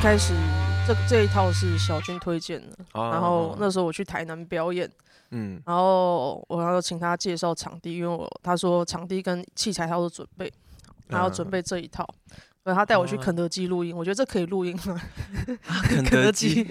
[0.00, 0.32] 开始
[0.86, 4.90] 这这一套是小军推荐的，哦、然后那时候我去台南表演，
[5.30, 10.50] 嗯，然后我要请他介绍场地，因为我他说场地跟器材他都准备，
[11.08, 12.02] 他要准备这一套，
[12.64, 14.98] 所以他带我去肯德基录音，我觉得这可以录音吗？
[15.86, 16.66] 肯德基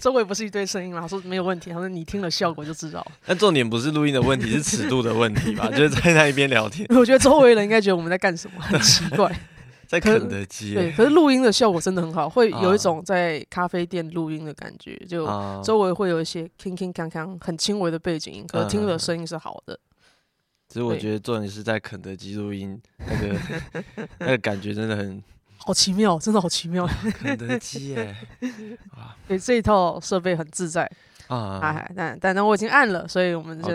[0.00, 1.02] 周围不是一堆声音吗？
[1.02, 3.06] 他说没有问题，他说你听了效果就知道。
[3.26, 5.68] 但重点不是录音的问题，是尺度的问题吧？
[5.68, 9.30] 就是在那一边聊天， 我觉得周围人应该觉得我们在干什么，很奇怪。
[9.90, 15.26] 在肯德基，对，可是录音的效果真的很好，会有一种在咖啡店录音的感觉，就
[15.64, 19.76] 周围会有一些铿铿锵锵很轻微的背景音，可是听的声音是好的。
[20.68, 23.36] 其实我觉得做你是在肯德基录音，那个
[24.20, 25.20] 那个感觉真的很
[25.56, 26.86] 好奇妙，真的好奇妙。
[26.86, 28.16] 肯德基耶，
[29.26, 30.88] 对，这一套设备很自在
[31.26, 33.72] 啊，但但但我已经按了，所以我们就。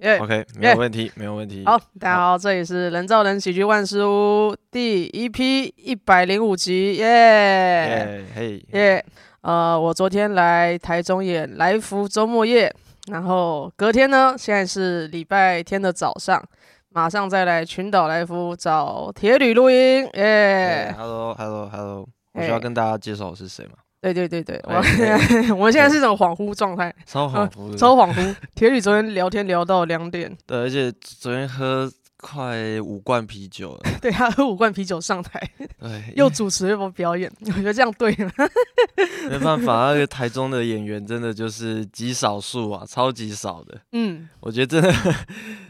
[0.00, 1.12] Yeah, OK，没有问题，yeah.
[1.16, 1.62] 没有问题。
[1.66, 9.04] 好，大家好，好这里是人造人喜剧万事屋第一批一百零五集，耶，嘿，耶，
[9.42, 12.74] 呃，我昨天来台中演来福周末夜，
[13.08, 16.42] 然后隔天呢，现在是礼拜天的早上，
[16.88, 23.72] 马上再来群岛来福找铁旅录音，耶、yeah.，Hello，Hello，Hello，我需要跟大家介绍我是谁吗？
[24.00, 24.74] 对对对对，我
[25.56, 28.34] 我们现在是一种恍惚状态，超恍惚，超恍惚。
[28.54, 35.38] 铁铝昨天聊天聊到两点，对，而且昨天喝快五罐啤酒了，对，他喝五罐啤酒上台，
[35.78, 38.32] 对，又主持又表演，我觉得这样对吗？
[39.28, 43.78] 没办法，那个台中的演员真的就是极少数啊，超级少的。
[43.92, 45.14] 嗯，我觉得真的，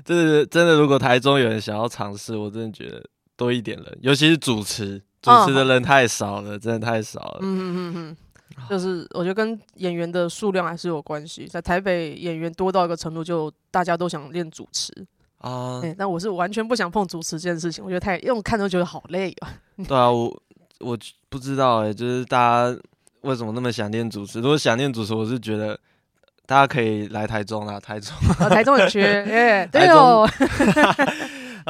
[0.04, 3.04] 真的真的，如果台中有人想要尝试，我真的觉得
[3.36, 5.02] 多一点人，尤其是主持。
[5.22, 7.38] 主持的人太少了，哦、真的太少了。
[7.42, 8.16] 嗯嗯嗯嗯，
[8.68, 11.46] 就是我觉得跟演员的数量还是有关系。
[11.46, 14.92] 在台北演员多到一个程度，就大家都想练主持
[15.38, 15.94] 啊、欸。
[15.98, 19.52] 但我是完全不想碰主持这件事情，我觉得太，因为我看都觉得好累啊。
[19.86, 20.42] 对啊，我
[20.78, 20.98] 我
[21.28, 22.80] 不知道哎、欸，就是大家
[23.20, 24.41] 为什么那么想念主持？
[24.41, 25.78] 如果想念主持，我是觉得
[26.47, 30.26] 大家可以来台中啦，台中，啊、台中很缺，耶、欸，对哦。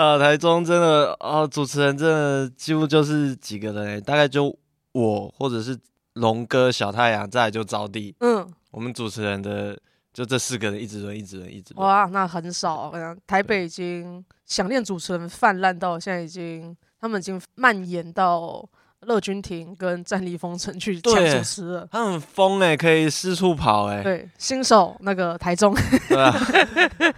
[0.01, 4.47] 呃，台中真的哦，主持人真的几乎就是几个人、欸，大概就
[4.93, 5.79] 我或者是
[6.15, 8.17] 龙哥、小太阳，再来就招弟。
[8.21, 9.79] 嗯，我们主持人的
[10.11, 11.87] 就这四个人一直轮，一直轮，一直轮。
[11.87, 12.91] 哇，那很少。
[13.27, 18.67] 台北已经想念主持人泛滥到现在，已经他们已经蔓延到
[19.01, 21.87] 乐君亭跟战力风城去抢主持了。
[21.93, 24.03] 他很疯哎、欸，可以四处跑哎、欸。
[24.03, 25.75] 对，新手那个台中。
[26.09, 26.35] 对啊，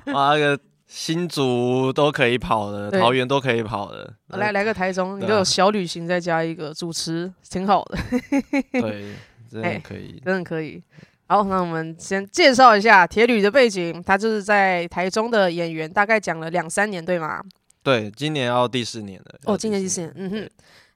[0.12, 0.58] 哇那个。
[0.94, 4.12] 新竹都可以跑的，桃园都可以跑的。
[4.28, 7.98] 来来个台中，你就有小旅行，再加一个主持，挺好的。
[8.72, 9.14] 对，
[9.50, 10.82] 真的可以，欸，真的可以。
[11.26, 17.42] 好，那我们先介绍一下铁旅的背景，他就是在台中的演员，大概讲了两三年，对吗？
[17.82, 19.40] 对，今年要第四年了。
[19.46, 20.50] 哦，今年第四年，嗯哼。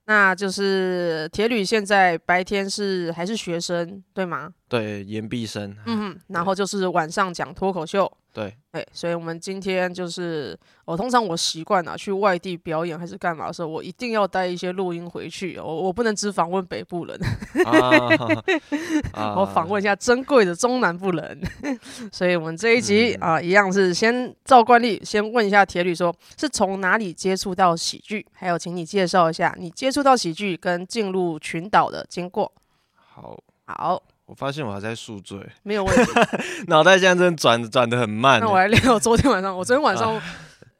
[0.08, 4.50] 那就是铁旅现在白天是还是学生，对吗？
[4.68, 5.74] 对，研毕生。
[5.86, 8.12] 嗯哼，然后就是晚上讲脱口秀。
[8.36, 10.54] 对，哎、欸，所以我们今天就是，
[10.84, 17.18] 我通常我习惯啊，去外地表演还是干嘛的时候，我一定要带一些录音回去，我我不能只访问北部人，
[19.14, 21.40] 我访问一下珍贵的中南部人。
[22.12, 32.52] 所以我们这一集啊，一样是先照惯例，先问一下铁铝，说是从哪里接触到喜剧，还有请你介绍一下你接触到喜剧跟进入群岛的经过。
[32.94, 34.02] 好，好。
[34.26, 36.12] 我发现我还在宿醉，没有问题。
[36.66, 38.40] 脑袋现在真的转转的很慢。
[38.40, 40.20] 那我来聊，昨天晚上，我昨天晚上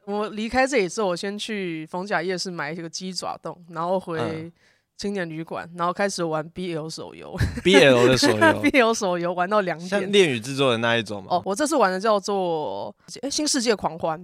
[0.03, 4.51] 我离开这里之后，我先去逢甲夜市买一个鸡爪冻，然后回
[4.97, 7.33] 青年旅馆，然后开始玩 BL 手游。
[7.63, 8.37] BL 的手游，
[8.69, 9.89] BL 手游玩到两点。
[9.89, 11.29] 像恋与制作的那一种吗？
[11.31, 14.19] 哦，我这次玩的叫做《哎新世界狂欢》，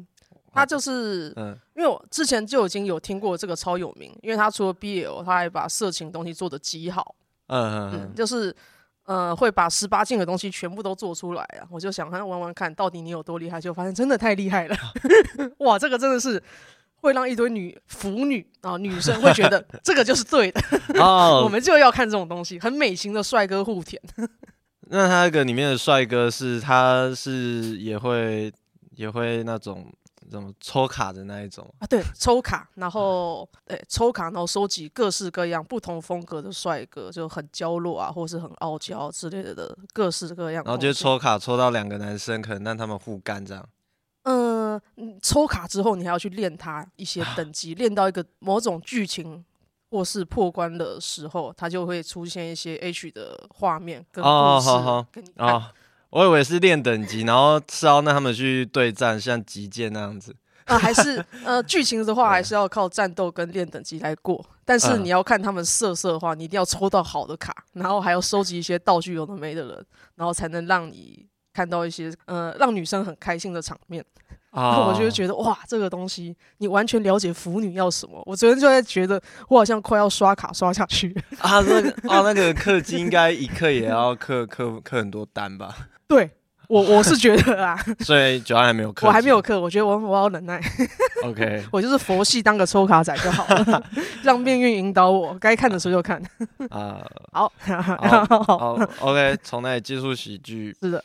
[0.51, 7.16] 它就是，嗯，因为我之前就已经有听过这个超有名，因为它除了 BL，它还把色情东西做的极好。
[7.47, 8.53] 嗯嗯嗯，就是。
[9.05, 11.67] 呃，会把十八禁的东西全部都做出来啊！
[11.69, 14.75] 我就想看玩玩看到底你有多厉害，就发现真的太厉害了。
[15.59, 16.41] 哇，这个真的是
[16.95, 20.61] 会让一堆女腐女啊女生会觉得这个就是对的。
[21.44, 24.01] 我们就要看这种东西，很美型的帅哥互舔。
[24.88, 28.51] 那他那个里面的帅哥是，他是也会
[28.91, 29.91] 也会那种。
[30.33, 31.85] 怎么抽卡的那一种啊？
[31.85, 40.63] 对，抽卡，然后对抽卡，然后收集各式各样不同风格的帅哥，就很娇弱啊，或是很傲娇之类的的各式各样。
[40.63, 43.63] 然后就抽卡抽到两个男生，可能让他们互干这样。
[44.24, 44.81] 嗯、呃，
[45.21, 49.45] 抽卡之后你还要去练他一些 等级，练到一个某种剧情
[49.91, 54.33] 或是破关的时候，他就会出现一些 H 的画面跟故事。
[54.33, 55.07] 哦，好好
[55.38, 55.63] 哦。
[56.13, 60.36] 我以为是练等级，然后是要让他们去对战，像击剑那样子。
[60.65, 74.06] 啊，还是呃，剧情的话还是要靠战斗跟练等级来过，但是你要看他们色色的话，你一定要抽到好的卡，然后还要收集一些道具有的没的人，然后才能让你看到一些呃让女生很开心的场面。
[74.51, 78.21] 然后我就会觉得哇，这个东西你完全了解腐女要什么。
[78.27, 79.19] 我昨天就在觉得
[79.50, 81.59] 我好像快要刷卡刷下去啊。
[81.62, 85.75] 那个啊，那个氪金应该一氪也要氪氪氪很多单吧？
[86.07, 86.29] 对，
[86.67, 87.77] 我我是觉得啊。
[88.01, 89.59] 所以九安还没有课，我还没有课。
[89.59, 90.61] 我觉得我我要忍耐。
[91.23, 93.83] OK， 我就是佛系当个抽卡仔就好了，
[94.23, 96.21] 让命运引导我，该看的时候就看。
[96.69, 97.51] 啊，好，
[98.47, 100.75] 好，OK，从那里接触喜剧。
[100.81, 101.03] 是的。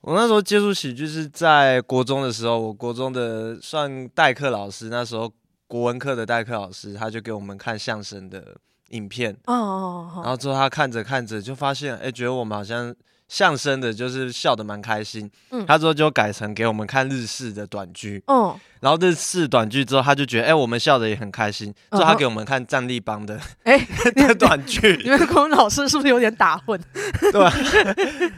[0.00, 5.32] 我那时候接触喜剧是在国中的时候，我国中的算代课老师，那时候
[5.66, 8.54] 国文课的代课老师，他就给我们看相声的
[8.90, 9.32] 影片。
[9.46, 10.20] 哦哦哦。
[10.22, 12.94] 然后之后他看着看着就发现，哎，觉得我们好像
[13.28, 15.30] 相声的，就是笑得蛮开心。
[15.50, 15.64] 嗯。
[15.66, 18.22] 他之后就改成给我们看日式的短剧。
[18.26, 18.58] 哦。
[18.80, 25.00] 然后日式短剧之后，他就觉得，哎、欸，我们笑得也很开心，就他给我们看战立邦的，哎、 欸，的短剧。
[25.02, 26.78] 你们国文老师是不是有点打混？
[27.32, 27.50] 对吧？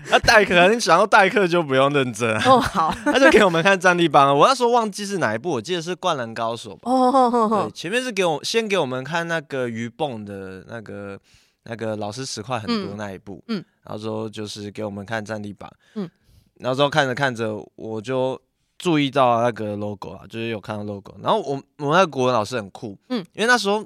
[0.09, 2.33] 他代课，你想要代课就不用认真。
[2.43, 4.39] 哦，好， 他就给我们看战立邦。
[4.39, 6.83] 我那时候忘记是哪一部，我记得是《灌篮高手》吧。
[6.85, 11.19] 哦哦哦对，前面是给我先给我们看那个鱼蹦的那个
[11.65, 16.11] 那个老师十块很多那一部，嗯，嗯然后之后就是给我们看战力榜，嗯，
[16.57, 18.41] 然后之后看着看着我就。
[18.79, 21.17] 注意到那个 logo 啊，就是有看到 logo。
[21.23, 23.81] 然后我我那个国文老师很酷，嗯，因为那时候，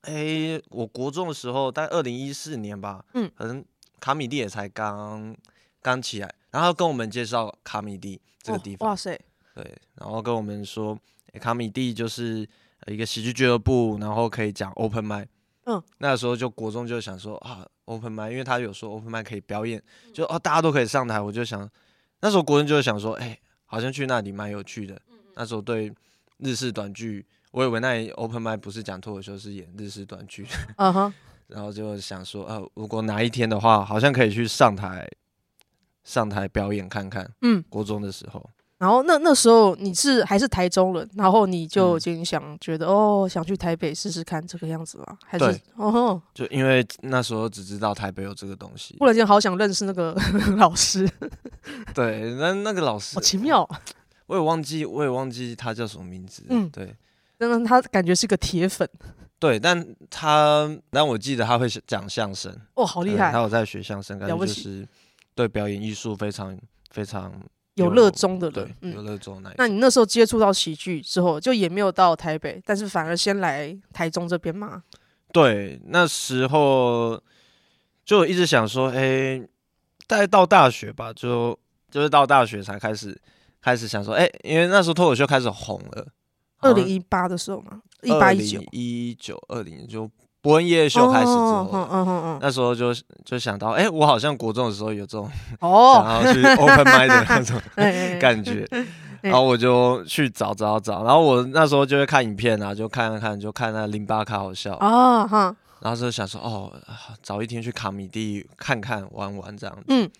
[0.00, 3.64] 哎、欸，我国中的时候，大概二零一四年吧，嗯，可能
[4.00, 5.32] 卡米蒂也才刚
[5.80, 9.16] 刚起来，然后跟我们介绍卡米蒂这个地方，哦、哇塞，
[9.54, 10.98] 对，然后跟我们说，
[11.34, 12.44] 欸、卡米蒂就是
[12.88, 15.28] 一个喜剧俱乐部，然后可以讲 open mic，
[15.66, 19.82] 嗯，那时候就国中就想说啊，open mic，因为他有说 open mic 可以表演，
[20.12, 21.68] 就哦大家都可以上台，我就想，
[22.20, 23.38] 那时候国人就想说，哎、欸。
[23.72, 25.00] 好像去那里蛮有趣的。
[25.34, 25.90] 那时候对
[26.36, 30.44] 日式短剧，我以为那里 open mic 不是讲脱口秀，是演日式短剧。
[30.76, 31.12] Uh huh.
[31.46, 35.08] 然后就想说，呃，如果哪一天的话，好像可以去上台
[36.04, 37.32] 上台表演看看。
[37.40, 38.50] 嗯，国中的时候。
[38.82, 45.16] 然后那那时候你是还是台中人，然后你就已经想觉得、嗯、哦，想去台北试试看这个样子吗？
[45.24, 50.16] 还是哦，就因为那时候只知道台北有这个东西，忽然间好想认识那个
[50.58, 51.08] 老师。
[51.94, 53.64] 对，那那个老师好奇妙，
[54.26, 56.42] 我也忘记，我也忘记他叫什么名字。
[56.48, 56.92] 嗯，对，
[57.38, 58.88] 但是他感觉是个铁粉。
[59.38, 62.52] 对，但他但我记得他会讲相声。
[62.74, 63.30] 哦，好厉害！
[63.30, 64.84] 他有在学相声，感觉就是
[65.36, 66.58] 对表演艺术非常
[66.90, 67.32] 非常。
[67.74, 69.52] 有热衷的人，对，有热衷那。
[69.56, 74.82] 那你那时候接触到喜剧之后，就也没有到台北，但是反而先来台中这边嘛？
[75.32, 77.22] 对，那时候
[78.04, 79.48] 就一直想说，哎、欸，
[80.06, 81.58] 大概到大学吧，就
[81.90, 83.18] 就是到大学才开始
[83.60, 86.06] 开始想说，哎、欸，因为那时候脱口秀开始红了，
[86.60, 90.10] 二零一八的时候嘛，一八一九一九二零就。
[90.42, 92.92] 博恩夜夜秀开始之后，嗯嗯嗯，那时候就
[93.24, 95.30] 就想到，哎，我好像国中的时候有这种
[95.60, 96.02] 哦。
[96.04, 97.60] 想要去 open mic 的那种
[98.18, 98.66] 感觉，
[99.20, 104.74] 然后我就去找找找，然后我那时候就会看影片啊，就看看看，就看那零八卡好笑。
[104.80, 106.72] 哦，哈，然后就想说，哦，
[107.22, 110.10] 找一天去卡米蒂看看玩玩这样子，嗯，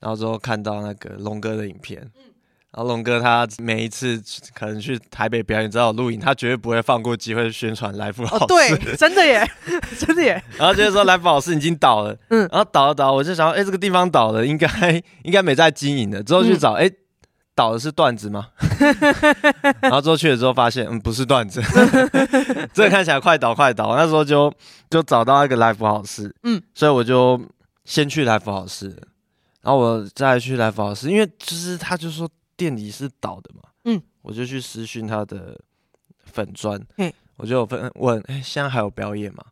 [0.00, 2.10] 然后之后看到那个龙哥的影片。
[2.74, 4.18] 然后龙哥他每一次
[4.54, 8.36] 可能去台北表演，只要有录影，他绝对不会放过机会宣传来福老师。
[8.36, 9.46] 哦，对， 真的耶，
[9.98, 10.42] 真的耶。
[10.56, 14.66] 然后就是说来福老师已经倒了，嗯，然后倒了倒，我就想说，哎，这个地方倒了，应该
[15.22, 16.22] 应该没在经营的。
[16.22, 16.96] 之后去找，哎、嗯，
[17.54, 18.48] 倒的是段子吗？
[19.82, 21.60] 然后之后去了之后发现，嗯，不是段子，
[22.72, 23.94] 这个看起来快倒快倒。
[23.96, 24.50] 那时候就
[24.88, 27.38] 就找到一个来福老师，嗯，所以我就
[27.84, 28.88] 先去来福老师，
[29.60, 32.26] 然后我再去来福老师，因为就是他就说。
[32.62, 33.62] 店里是倒的嘛？
[33.86, 35.60] 嗯，我就去私讯他的
[36.26, 39.44] 粉砖，嘿我就问问，哎、欸，现在还有表演吗？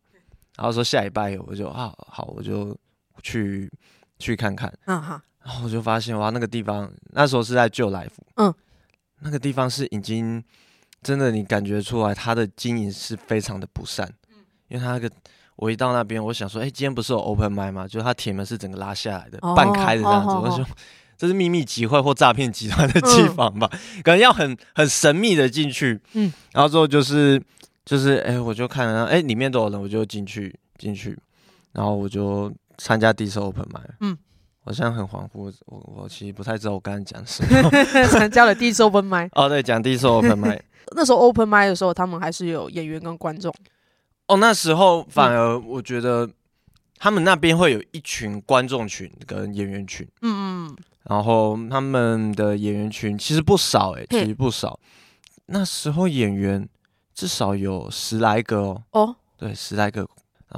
[0.55, 2.73] 然后说下礼拜有，我就啊好，我就
[3.21, 3.69] 去
[4.17, 4.73] 去看看。
[4.85, 8.53] 嗯好，然后我就发现哇，那个地方那时候是在旧来福，嗯，
[9.19, 10.41] 那个地方是已经
[11.01, 14.07] 真的，你感觉出来他的经营是非常的不善。
[14.29, 14.37] 嗯，
[14.69, 15.11] 因为他那个
[15.57, 17.85] 我一到那边，我想说，哎、欸，今天不是有 open mic 吗？
[17.85, 20.65] 就他铁门是整个拉下来的，哦、半开的这样子，哦、我就。
[21.21, 23.69] 这是秘密集会或诈骗集团的机房吧？
[23.71, 27.39] 嗯、可能要很很神秘的进去，嗯，然后之后就是
[27.85, 31.15] 就是哎，我就看了，哎，里面都有人，我就进去进去，
[31.73, 34.17] 然后我就参加第一次 open mic，嗯，
[34.63, 37.69] 我现在很恍惚，我我其实不太知道我刚才讲什么，
[38.09, 40.59] 参加了第一次 open mic， 哦，对，讲第一次 open mic，
[40.97, 43.53] 那时候 open mic 的时候，他们还是有演员跟观众，
[44.25, 46.27] 哦，那时候反而我觉得
[46.97, 50.77] 他们那边会有一群观众群跟演员群，嗯嗯。
[51.03, 54.79] 然后他们的演员群其实不少哎、欸，其实不少。
[55.47, 56.67] 那时候演员
[57.13, 58.83] 至少有十来个哦。
[58.91, 60.07] 哦，对，十来个。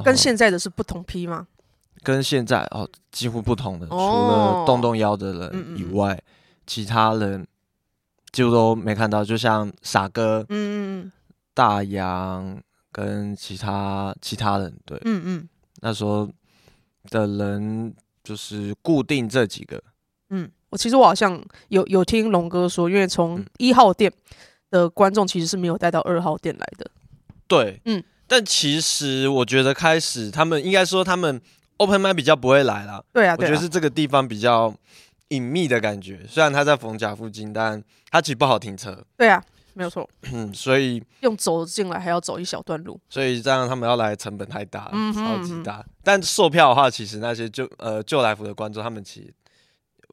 [0.04, 1.48] 跟现在的是不同批吗？
[2.04, 6.22] 跟现在哦，几乎不同的，除了动动腰的人以外，
[6.68, 7.48] 其他人
[8.32, 9.24] 几乎都没看到。
[9.24, 11.12] 就像傻哥，嗯嗯，
[11.54, 16.30] 大杨跟其他其他人，对，嗯嗯，那时候
[17.10, 19.82] 的人就是固定这几个。
[20.34, 24.12] 嗯，我其实我好像有有听龙哥说，因为从一号店
[24.70, 26.92] 的观众其实是没有带到二号店来的。
[27.48, 31.42] 对，嗯，但其实我觉得开始他们应该说他们。
[31.78, 34.74] Open mic 比较不会来了，对啊，我觉得是这个地方比较
[35.30, 36.22] 隐秘的感觉。
[36.30, 39.04] 虽然他在逢甲附近，但他其实不好停车。
[39.18, 40.08] 对啊，没有错。
[40.32, 45.84] 嗯，所以用走进来还要走一小段路，所以这样他们要来成本太大，嗯、超级大。
[46.04, 49.34] 但售票的话，其实那些就呃旧来福的观众，他们其实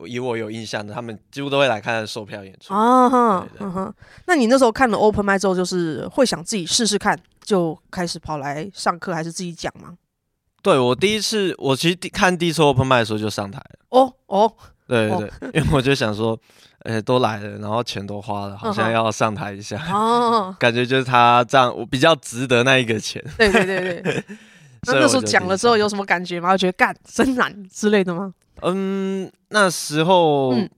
[0.07, 2.73] 以我有印象的，他们几乎都会来看售票演出。
[2.75, 3.95] 啊哈，嗯哼。
[4.26, 9.97] 那你那时候看了 Open mic 之后，就是会想自己试试看，就开始跑来上课，还是自己讲吗？
[10.62, 13.78] 对，我第一次，我其实看第一次 open mic 的时候就上台了。
[13.88, 14.52] 哦哦，
[14.87, 16.38] 对对对，哦、因为我就想说，
[16.80, 19.83] 呃，都来了，然后钱都花了，好像要上台一下。
[19.92, 23.25] 哦， 感觉就是他这样，我比较值得那一个钱。
[23.38, 24.25] 对对对对。
[24.87, 26.52] 那那时候讲了之后有什么感觉吗？
[26.52, 28.32] 我觉得干真难之类的吗？
[28.62, 30.68] 嗯，那时候、嗯、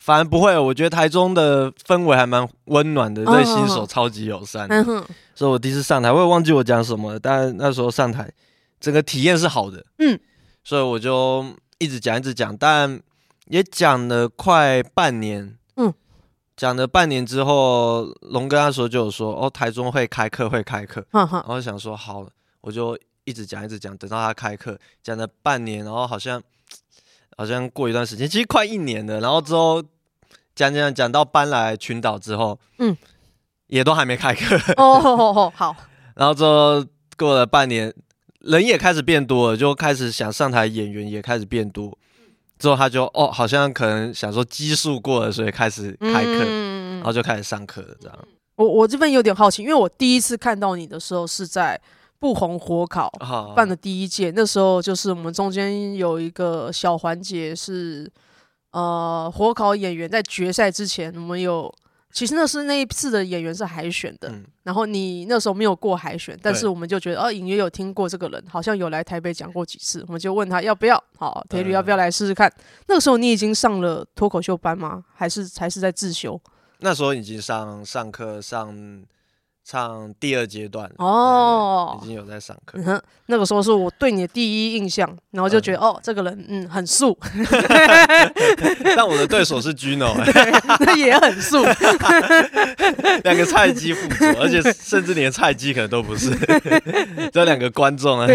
[0.00, 4.66] 反正不会，我觉得台中的氛围还蛮温暖的，对新手超级友善。
[4.68, 5.04] 嗯哼。
[5.34, 8.30] 所以我第一次上台，我也忘记我讲什么了，但那时候上台。
[8.80, 10.20] 整个体验是好的，嗯，
[10.62, 11.42] 所以我就
[11.78, 13.00] 一直讲，一直讲，但
[13.46, 15.90] 也讲了快半年，嗯，
[16.54, 22.26] 讲了半年之后，龙哥那时候就有说，哦，台中会开课，会开课，然后想说好，
[22.60, 22.94] 我就
[23.24, 26.42] 一直讲，一直讲，等到他开课，讲了半年，然后好像
[27.36, 29.82] 好像过一段时间，其实快一年了，然后之后
[30.54, 32.96] 讲讲讲到搬来群岛之后，嗯，
[33.66, 35.76] 也都还没开课，哦，好，好，
[36.14, 36.84] 然后之后
[37.16, 37.94] 过了半年。
[38.46, 41.96] 人也开始变多了，就开始想上台，演员也开始变多。
[42.58, 47.96] 之后他就哦，好像可能想说基数过了，所以开始开课，嗯、然后就开始上课了。
[47.98, 48.18] 这样，
[48.56, 51.80] 我我这边有点好奇，因为我第一次看到你的时候是在
[52.24, 53.12] 不红火烤
[53.54, 58.10] 办的第一届，啊、那时候就是我们中间有一个小环节是，
[58.70, 61.70] 呃，火烤演员在决赛之前，我们有。
[62.12, 72.48] 其实那是那一次的演员是海选的，嗯、然后你那时候没有过海选，但是我们就觉得，对哦，隐约有听过这个人，好像有来台北讲过几次，我们就问他要不要，好，铁律要不要来试试看？
[72.48, 75.04] 嗯、那个时候你已经上了脱口秀班吗？
[75.14, 76.40] 还是还是在自修？
[76.78, 79.04] 那时候已经上上课上。
[79.66, 82.78] 唱第二阶段哦，已经有在上课。
[82.84, 87.16] 嗯，那个时候是我对你的第一印象，然后就觉得、嗯、哦，这个人嗯很素。
[88.94, 90.12] 但我的对手是 Gino，
[90.80, 91.64] 那也很素。
[93.24, 96.30] 两个菜鸡附着，而且甚至连菜鸡可能都不是。
[97.32, 98.28] 这两个观众啊，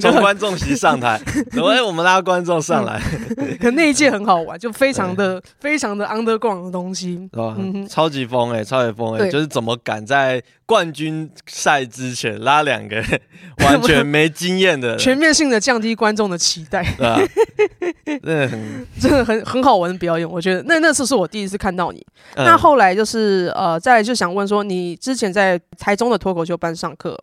[0.00, 1.20] 从观众席上台，
[1.52, 2.98] 怎么哎，我们拉观众上来。
[3.60, 10.42] 可那一届很好玩，就非常的非常的 underground 的东西，哦嗯，超级疯哎，超级疯哎，对就是怎么敢在。
[10.70, 13.02] 冠军赛之前拉两个
[13.64, 17.18] 完全 没经验的，全面性的降低观众的期待，对啊，
[18.06, 20.30] 真的很真的很很好玩的表演。
[20.30, 21.98] 我觉得那那次是我第一次看到你。
[22.36, 27.20] 嗯、那后来就是呃，再来就想问说，你之前在台中的脱口秀班上课，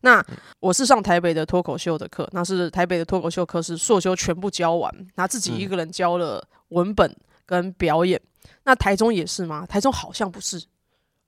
[0.00, 0.20] 那
[0.58, 7.14] 我是上台北的脱口秀的课，那是台北的脱口秀课是硕修全部教完，那自己一个人教了文本
[7.46, 8.20] 跟表演。
[8.20, 9.64] 嗯、那台中也是吗？
[9.68, 10.60] 台中好像不是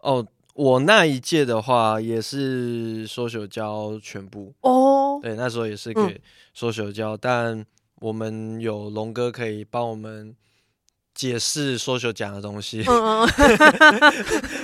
[0.00, 0.26] 哦。
[0.54, 6.20] 我那一届的话也是 social 教全部哦，对，那时候也是给
[6.56, 7.66] social 教，嗯、但
[8.00, 10.34] 我们有龙哥可以帮我们
[11.14, 12.84] 解释 social 讲的东西。
[12.86, 13.28] 嗯嗯，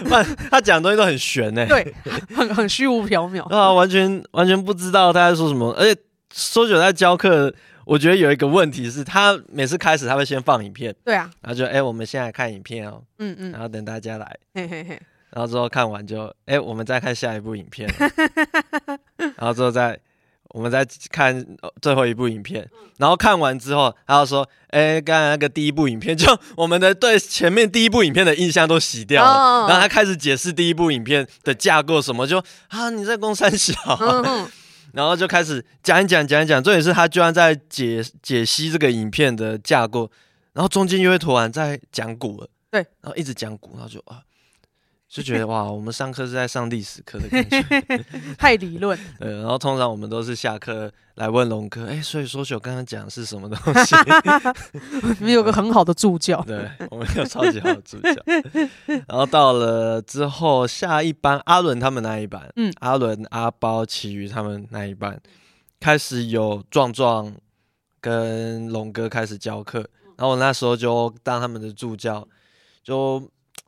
[0.50, 1.94] 他讲的东西都很玄呢，对，
[2.34, 5.72] 很很虚无缥缈啊，完全完全不知道他在说什么。
[5.72, 6.00] 而且
[6.34, 15.00] social 在教课，我觉得有一个问题是他每次开始他会先放影片，对啊，然后就哎、欸，我们现在看影片哦，嗯嗯，然后等大家来，嘿嘿嘿。
[15.36, 17.86] 然后之后看完就，哎、欸，我们再看下一部影片。
[19.18, 20.00] 然后之后再，
[20.48, 21.46] 我们再看
[21.82, 22.66] 最后一部影片。
[22.96, 26.26] 然后看完之后，他就说，哎、欸，刚才那个第一部影片，就
[26.56, 29.30] 我们的对前面第一部影片的印象都洗掉了。
[29.30, 29.70] Oh.
[29.70, 33.74] 然后他开始解释第一部影片的架构什么，就啊，你在攻三小。
[33.84, 34.48] Oh.
[34.94, 36.62] 然后就开始讲一讲，讲一讲。
[36.62, 40.10] 重点是他居然在解解析这个影片的架构，
[40.54, 42.48] 然后中间又会突然在讲股了。
[42.70, 44.22] 对，然后一直讲股，然后就啊。
[45.16, 47.64] 就觉得 哇，我们上课是在上历史课的感觉，
[48.36, 48.98] 太理论。
[49.18, 53.56] 对，然后通常我们都是下课来问龙哥，哎，所以说我刚刚讲的是什么东
[53.86, 53.96] 西？
[55.18, 58.12] 你们有个很好的助教，对，我们有超级好的助教。
[59.08, 65.18] 然后到了之后，下一班阿伦他们那一班，嗯，阿伦、阿包、其余他们那一班，
[65.80, 67.32] 开始有壮壮
[68.02, 69.78] 跟龙哥开始教课，
[70.18, 72.28] 然后我那时候就当他们的助教，
[72.84, 73.26] 就。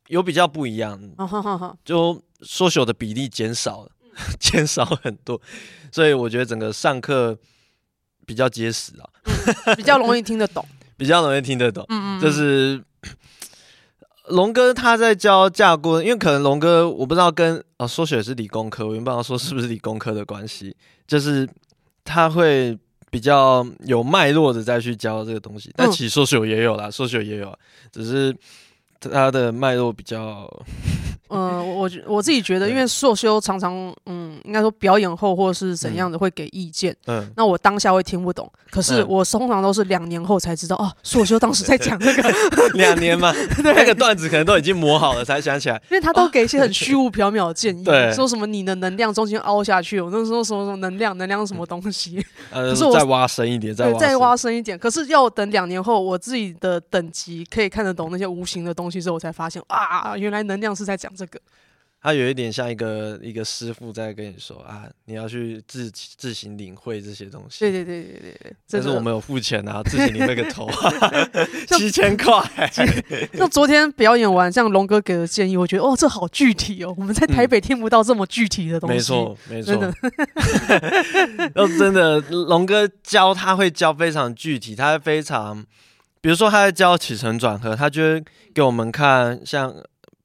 [0.08, 1.00] 有比较不一样，
[1.84, 3.90] 就 social 的比例减少了，
[4.40, 5.40] 减少很多，
[5.92, 7.36] 所以我觉得整个上课
[8.26, 9.08] 比较结实啊，
[9.66, 11.86] 嗯，比较容易听得懂， 比较容易听得懂。
[12.20, 12.82] 就是
[14.28, 20.74] 龙哥他在教架构，因为可能龙哥我不知道跟啊 social 是理工科，我也不知道说是不是理工科的关系，
[21.06, 21.48] 就是
[22.04, 22.78] 他会
[23.10, 27.58] 比较有脉络的再去教这个东西，但其实 social 也有啦，social 也有，
[27.92, 28.34] 只是。
[29.00, 30.48] 它的脉络比较，
[31.30, 42.32] 嗯，我我自己觉得，因为硕修常常，嗯，应该说表演后或是怎样的会给意见，嗯，那我当下会听不懂，可是我通常都是两年后才知道，哦，硕修当时在讲这个，
[42.74, 43.32] 两年嘛，
[43.62, 58.88] 那个段子可能都已经磨好了才想起来，因为他都给一些很虚无缥缈的建议， 对，说什么你的能量中间凹下去，我那时候说什么能量，能量什么东西，呃，可是我再挖深一点，再再挖深一点，可是要等两年后，我自己的等级可以看得懂那些无形的东西。
[58.88, 61.40] 东西之后，我才发现啊，原来能量是在讲这个。
[62.00, 67.58] 他有一点像一个一个师傅在跟你说啊，你要去自自行领会这些东西。
[67.58, 68.56] 对对对对对对。
[68.70, 70.92] 但是我们有付钱啊，自行领会个头啊，
[71.76, 72.40] 七千块。
[73.36, 78.94] 就昨天表演完，像龙哥给的建议，我觉得哦，这好具体哦，我们在台北听不到这么具体的东西。
[78.94, 79.74] 没错，没错。
[79.74, 79.92] 真的，
[81.60, 85.66] 哦，真的，龙哥教他会教非常具体，他会非常。
[86.20, 89.74] 比如说他在教起承转合，他就会给我们看像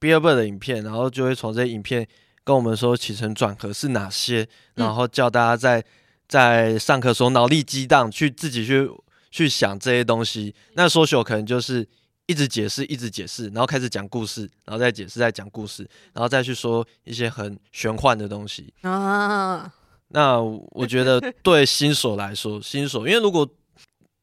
[0.04, 2.06] Billboard 的影片，然后就会从这些影片
[2.44, 4.46] 跟我们说起承转合是哪些，
[4.76, 5.82] 然后叫大家在
[6.28, 8.92] 在上课时候脑力激荡，去自己去
[9.32, 10.54] 去想这些东西。
[10.74, 11.88] 那 social 可能就是
[12.26, 19.72] 一直解释，一直解释，然后开始讲故事，然后再解释，再讲故事，然后再去说一些很玄幻的东西啊。
[20.10, 23.48] 那我觉得对新手来说，新手因为如果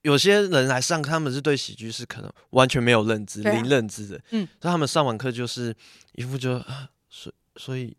[0.03, 5.75] 有些人来上课，他们是对喜剧是可能完全没有认知、啊、零认知的，嗯，所以他们上完课就是
[6.13, 6.63] 一副就，
[7.09, 7.97] 所所以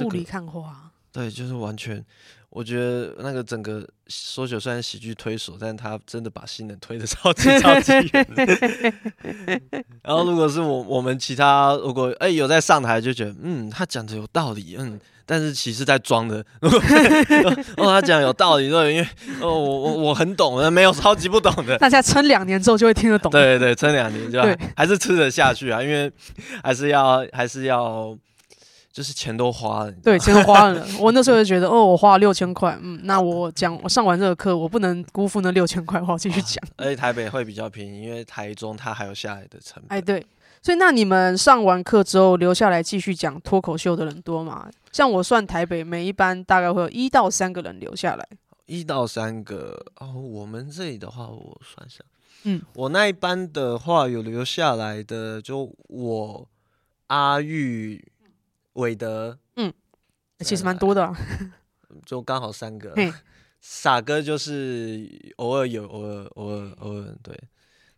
[0.00, 2.04] 雾里看花，对，就是完全，
[2.52, 8.26] 我觉得那个整个说起来虽然喜剧推手，但他真的把新人推的 超级超级远。
[10.04, 15.00] 然后如果是我我们其他如果哎、欸、有在上台就觉得，嗯，他讲的有道理，嗯。
[15.24, 16.44] 但是其实在装的，
[17.78, 19.08] 哦，他讲有道理，对，因为
[19.40, 21.78] 哦，我我我很懂，没有超级不懂的。
[21.78, 23.30] 大家撑两年之后就会听得懂。
[23.30, 24.42] 对对对，撑两年就
[24.76, 26.10] 还是吃得下去啊，因为
[26.62, 28.14] 还是要还是要，
[28.92, 29.92] 就是钱都花了。
[30.02, 30.86] 对，钱都花了。
[31.00, 36.62] 我那时候就觉得，哦，我花了六千块，嗯，那我讲我上完这个课，我不能辜负那六千块，我要继续讲。
[36.76, 39.98] 而且台北会比较便宜，因为台中它还有下来的成本。
[39.98, 40.24] 哎，对。
[40.64, 44.70] 所以，那你们上完课之后留下来继续讲脱口秀的人多吗？
[44.92, 48.28] 像我算台北，每一班大概会有一到三个人留下来。
[48.66, 51.98] 一到三个哦，我们这里的话，我算一下，
[52.44, 56.48] 嗯，我那一班的话有留下来的，就我
[57.08, 58.11] 阿玉、
[58.74, 59.72] 韦德，嗯，
[60.40, 61.14] 其实蛮多的，
[62.06, 62.94] 就刚好三个。
[63.60, 67.38] 傻哥就是偶尔有，偶尔偶尔偶尔对。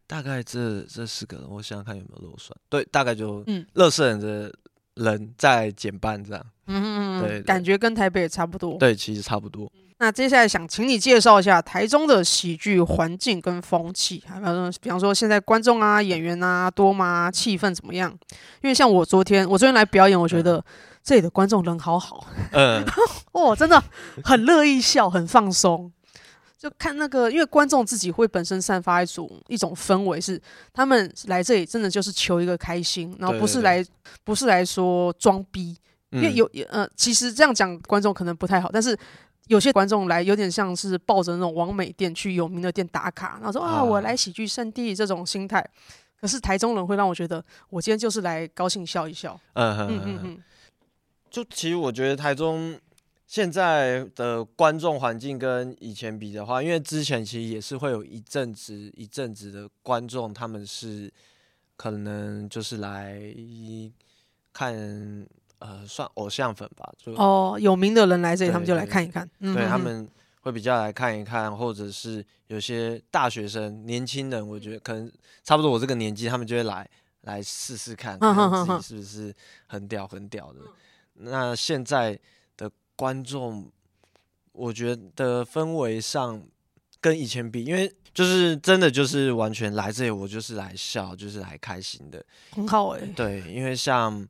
[0.06, 2.54] 大概这这四个人，我想想看有没有漏算。
[2.68, 4.54] 对，大概就嗯，乐色人的
[4.96, 6.46] 人在减半这样。
[6.66, 8.76] 嗯嗯嗯，对，感觉跟台北也差不多。
[8.76, 9.72] 对，其实差不多。
[10.04, 17.30] 那接下来想请你介绍一下台中的喜剧环境跟风气，还有比方说现在观众啊、演员啊多吗？
[17.30, 18.14] 气氛怎么样？
[18.60, 20.62] 因为像我昨天，我昨天来表演，我觉得
[21.02, 22.84] 这里的观众人好好，嗯，
[23.32, 23.82] 哦，真的
[24.22, 25.90] 很乐意笑，很放松。
[26.58, 30.38] 就看那个，因为观众自己会本身散发一种一种氛围，是
[30.74, 33.82] 他们来这里真的就是求一个开心，然后不是来
[34.22, 35.74] 不是来说装逼，
[36.10, 38.96] 因为有呃，其实这样讲观众可能不太好，但是
[39.48, 45.64] 有些观众来有点像是抱着那种网美店去有名的店打卡，然后说啊，我来喜剧圣地这种心态。
[46.20, 49.38] 可是台中人会让我觉得，我今天就是来高兴笑一笑。
[49.52, 50.44] 嗯嗯嗯嗯，
[51.30, 52.78] 就其实我觉得台中。
[53.26, 61.10] 现在的观众环境跟以前比的话，因为之前其实也是会有一阵子一阵子的观众，他们是
[61.74, 63.18] 可能就是来
[64.52, 65.26] 看
[65.64, 70.06] 呃算偶像粉吧，就哦有名的人来这里，他们就来看一看，对，对他们
[70.42, 75.10] 会比较来看一看，或者是有些大学生年轻人，我觉得可能
[75.42, 76.86] 差不多我这个年纪，他们就会来
[77.22, 79.34] 来试试看，看看自己是不是
[79.66, 80.60] 很屌很屌的。
[81.14, 82.18] 那现在
[82.58, 83.72] 的观众，
[84.52, 86.42] 我觉得氛围上
[87.00, 93.00] 跟以前比，因为就是真的就是完全来这里，我就是来笑，就是来开心的，很好哎。
[93.16, 94.28] 对，因为像。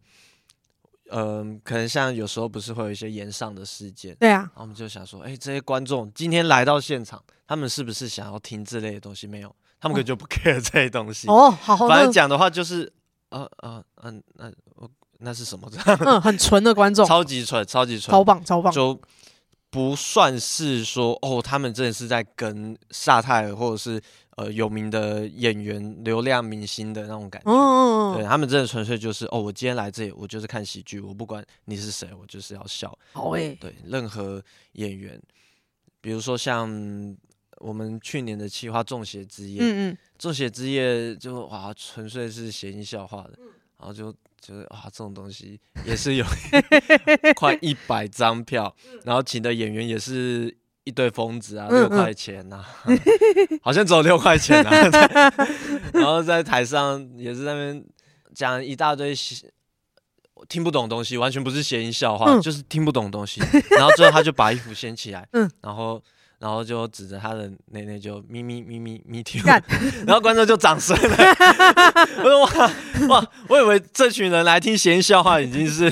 [1.16, 9.26] 嗯、呃，可能像有时候不是会有一些延上的事件，对啊，然后我们就想说，哎、欸，这些观众今天来到现场，他们是不是想要听这类的东西？
[9.26, 11.28] 没有，他们可能就不 care 这些东西。
[11.28, 12.92] 哦，好，好，反正讲的话就是，
[13.28, 15.70] 呃呃嗯，那我那是什么？
[15.70, 19.00] 这样，嗯，很纯的观众，超级纯，超级纯，超棒，超棒，就
[19.70, 24.02] 不算是说，哦，他们真的是在跟萨泰尔或者是。
[24.36, 32.98] 呃，有名的演员、流量明星的那种感觉，哦、对他们真的纯粹就是哦，我今天来这里，我就是看喜剧，我不管你是谁，我就是要笑。
[33.12, 34.42] 好诶、欸，对，任何
[34.72, 35.20] 演员，
[36.00, 36.68] 比如说像
[37.58, 43.38] 我们去年的企划《中邪之夜》，嗯嗯，《中邪之夜》就哇，纯粹是谐音笑话的，
[43.78, 46.24] 然后就觉得哇，这种东西也是有
[47.36, 50.56] 快一百张票，然后请的演员也是。
[50.84, 52.96] 一堆疯子啊，六块钱呐、啊，嗯
[53.50, 55.32] 嗯好像只有六块钱啊。
[55.92, 57.84] 然后在台上也是那边
[58.34, 59.14] 讲一大堆
[60.48, 63.40] 听不懂东西，完全不是谐音笑话，嗯、就是听不懂东西。
[63.70, 66.02] 然后最后他就把衣服掀起来，嗯、然后。
[66.44, 69.42] 然后就指着他的内内就咪咪咪咪咪听，
[70.06, 71.16] 然后观众就掌声了。
[72.22, 72.70] 我说哇
[73.08, 75.90] 哇，我以为这群人来听闲笑话已经是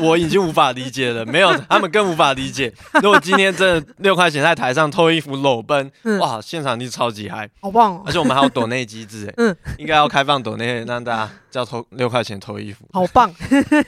[0.00, 2.70] 我已经无法理解了，没有他们更无法理解。
[3.02, 5.90] 如果今天真的六块钱在台上偷衣服裸奔，
[6.20, 8.02] 哇，现场就超级嗨，好棒！
[8.04, 13.34] 而且我们还有抖内机制，嗯，应该要开放抖内让大家叫偷六块钱偷衣服，好棒！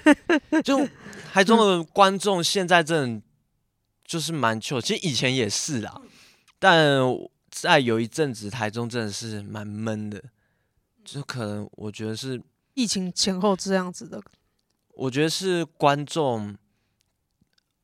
[0.64, 0.88] 就
[1.30, 3.25] 台中的观众现在真的。
[4.06, 6.00] 就是蛮糗，其实以前也是啦，
[6.58, 7.02] 但
[7.50, 10.22] 在有一阵子台中真的是蛮闷的，
[11.04, 12.40] 就可能我觉得是
[12.74, 14.22] 疫情前后这样子的。
[14.90, 16.56] 我觉得是观众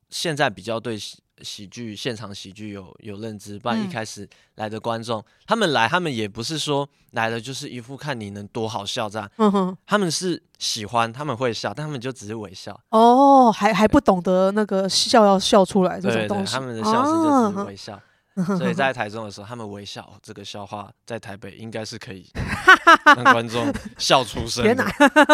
[0.08, 0.98] 现在比较对
[1.42, 10.42] 喜喜剧、现场喜剧有有认知，不然一开始来的观众，嗯、他们来他们也不是说来了就是一副看你能多好笑这样，他们是。
[10.62, 16.52] 喜欢他们会笑，但他们就只是微笑哦，还还不懂得那个笑要笑出来这种东西。
[16.56, 18.02] 对对对，他们的笑是就只是微笑，啊、
[18.58, 22.26] 所以在台中的时候，他们微笑，这个笑话在台北应该是可以
[23.04, 24.84] 让观众笑出声，哪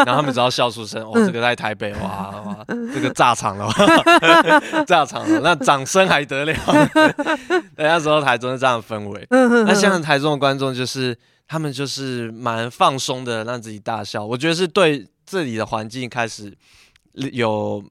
[0.04, 3.70] 然后他们只要笑出声，哦，这个在台北哇哇，这个炸场了，
[4.86, 6.54] 炸场了，那掌声还得了？
[7.76, 15.06] 那时候台中是这样的氛围，那现在台中的观众就是他们就是蛮放松的，让自己大笑，我觉得是对。
[15.30, 16.56] 这里的环境开始
[17.12, 17.84] 有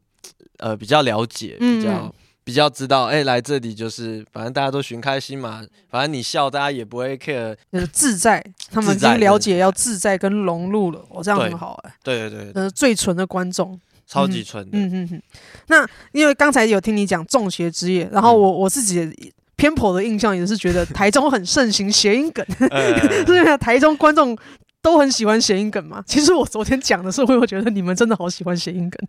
[0.58, 2.14] 呃比较了解，比较、嗯、
[2.48, 8.42] 比较知道，哎、欸，来这里就是反正大家都寻开心嘛，反正你笑，大家也不会 care，就是自在。
[8.72, 11.96] 他们已经了解要自在跟融入了，我、哦、这样很好哎、欸。
[12.02, 14.78] 对对对，呃，最纯的观众，超级纯的。
[14.78, 15.22] 嗯嗯嗯。
[15.68, 22.46] 那因为刚才有听你讲中邪之夜，然后我、嗯、我自己偏颇的印象也是觉得台中很盛行谐音梗，
[23.28, 24.38] 对啊，台中观众。
[24.80, 26.02] 都很喜欢谐音梗嘛？
[26.08, 29.08] 其实我昨天讲的时候，我觉得你们真的好喜欢谐音梗。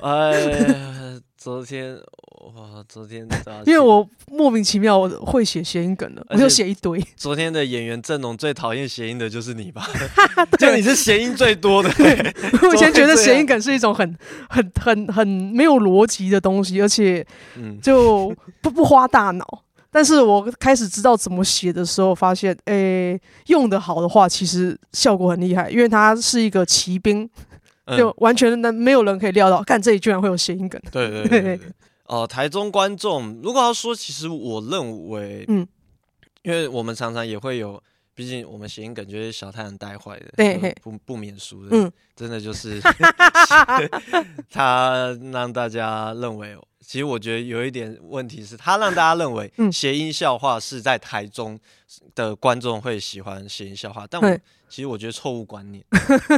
[0.00, 1.98] 哎，昨天
[2.54, 3.26] 哇，昨天
[3.66, 7.04] 因为我莫名其妙我会写谐音梗了，我就写一堆。
[7.16, 9.88] 昨天的演员阵容最讨厌谐音的就是你吧？
[10.58, 11.90] 就你是谐音最多的。
[11.94, 12.16] 对，
[12.68, 14.16] 我以前觉得谐音梗是一种很、
[14.48, 17.26] 很、很、很没有逻辑的东西，而且
[17.82, 19.62] 就不不花大脑。
[19.90, 27.28] 但是我开始知道怎么写的时候，发现，诶、欸，用的好的话，其实效果很厉害，因为它是一个骑兵，
[27.86, 30.80] 嗯、就完全的没有人可以料到，看这里居然会有谐音梗。
[30.92, 31.60] 对对对
[32.06, 35.66] 呃，台中观众，如果要说，其实我认为，嗯，
[36.42, 37.82] 因为我们常常也会有，
[38.14, 42.80] 毕竟我们谐音梗就是小太阳带坏的，对，不不免俗的，嗯，真的就是
[44.50, 46.56] 他让大家认为。
[46.88, 51.58] 其实我觉得有一点问题是，他让大家认为谐音笑话是在台中
[52.14, 54.38] 的观众会喜欢谐音笑话，但我
[54.68, 55.84] 其实我觉得错误观念。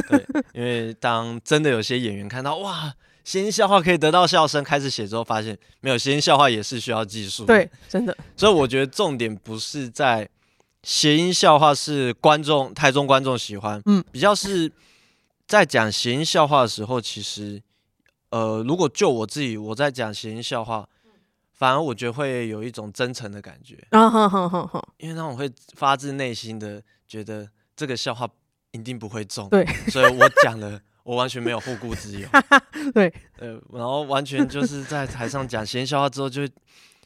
[0.09, 2.91] 对，因为当真的有些演员看到哇，
[3.23, 7.45] 谐音笑话可以得到笑声，开始写之后，发现没有谐音笑话也是需要技术。
[7.45, 8.15] 对，真的。
[8.35, 10.27] 所以我觉得重点不是在
[10.83, 14.71] 谐音笑话是观众台中观众喜欢，嗯，比较是
[15.47, 17.61] 在讲谐音笑话的时候，其实。
[18.31, 20.87] 呃，如果就我自己，我在讲谐音笑话，
[21.51, 23.73] 反而我觉得会有一种真诚的感觉，
[24.97, 28.29] 因为那种会发自内心的觉得这个笑话
[28.69, 30.79] 一定不会中，对，所以我讲了，
[31.09, 32.29] 我完全没有后顾之忧，
[32.93, 36.53] 对，呃，然后完全就是在台上讲谐音笑话之后就，就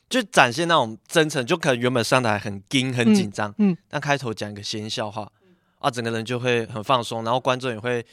[0.09, 5.31] 就展现那种真诚，就可能原本上台很惊很紧张，嗯，但开头讲一个谐音笑话，
[5.79, 8.05] 啊，整个人就会很放松，然后观众也会。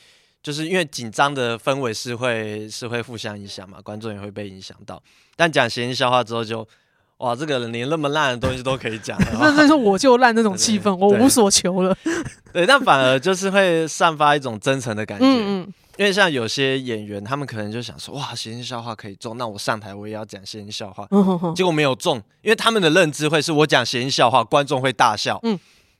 [0.43, 5.03] 就是因为紧张的氛围是会是会互相影响嘛，观众也会被影响到。
[5.37, 6.71] 但讲谐音笑话之后就，就
[7.21, 11.97] 哇，这个人连那么烂的东西都可以讲， 那那是我就烂那种气氛，我无所求了。
[12.53, 15.25] 对，但反而就是会散发一种真诚的感觉。
[15.25, 15.75] 嗯嗯。
[15.97, 21.07] 因为像有些演员，他们可能就想说，哇，谐音笑话可以中，那我上台我也要讲谐音笑话。
[21.11, 21.55] 嗯哼哼。
[21.55, 25.39] 结果没有中，因为他们的认知会是我讲谐音笑话，观众会大笑。
[25.43, 25.59] 嗯。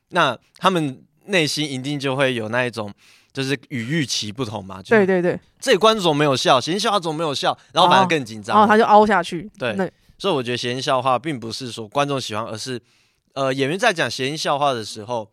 [0.09, 2.93] 那他们内心一定就会有那一种。
[3.33, 9.49] 就是与预期不同嘛，对对对，这里观众没有笑，谐音笑话怎么没有笑，然后反而更紧张，然后他就凹下去。
[9.57, 9.73] 对，
[10.21, 12.81] 所以我觉得谐音笑话并不是说观众喜欢，而是
[13.33, 15.33] 呃演员在讲谐音笑话的时候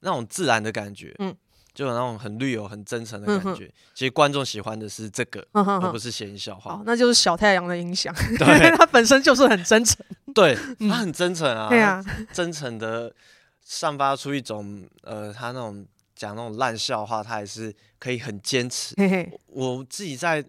[0.00, 1.36] 那种自然的感觉，嗯，
[1.74, 3.68] 就有那种很 real、很真诚的感觉。
[3.92, 6.80] 其实观众喜欢的是这个，而不是谐音笑话。
[6.86, 9.96] 那就是小太阳的影响，对，他本身就是很真诚，
[10.32, 10.56] 对
[10.88, 12.00] 他很真诚啊，对啊，
[12.32, 13.12] 真诚的
[13.60, 15.84] 散发出一种呃他那种。
[16.16, 18.94] 讲那种烂笑话，他还是可以很坚持。
[18.98, 20.44] 嘿嘿，我自己在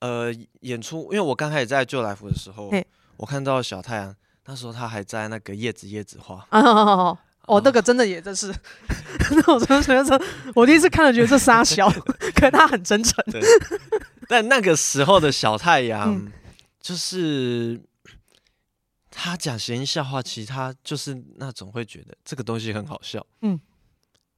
[0.00, 2.70] 呃演出，因为我刚开始在旧来福的时候，
[3.16, 4.14] 我看到小太阳，
[4.46, 6.46] 那时候他还在那个叶子叶子花。
[6.50, 8.54] 哦， 哦，那个真的也真是，
[9.30, 11.88] 那我真的觉得，我第一次看了觉得这傻小，
[12.34, 13.24] 可是他很真诚。
[13.30, 13.40] 对，
[14.28, 16.32] 但那个时候的小太阳，嗯、
[16.80, 17.80] 就是
[19.10, 23.26] 他讲谐音笑话，其实他就是那种会觉得这个东西很好笑。
[23.42, 23.58] 嗯。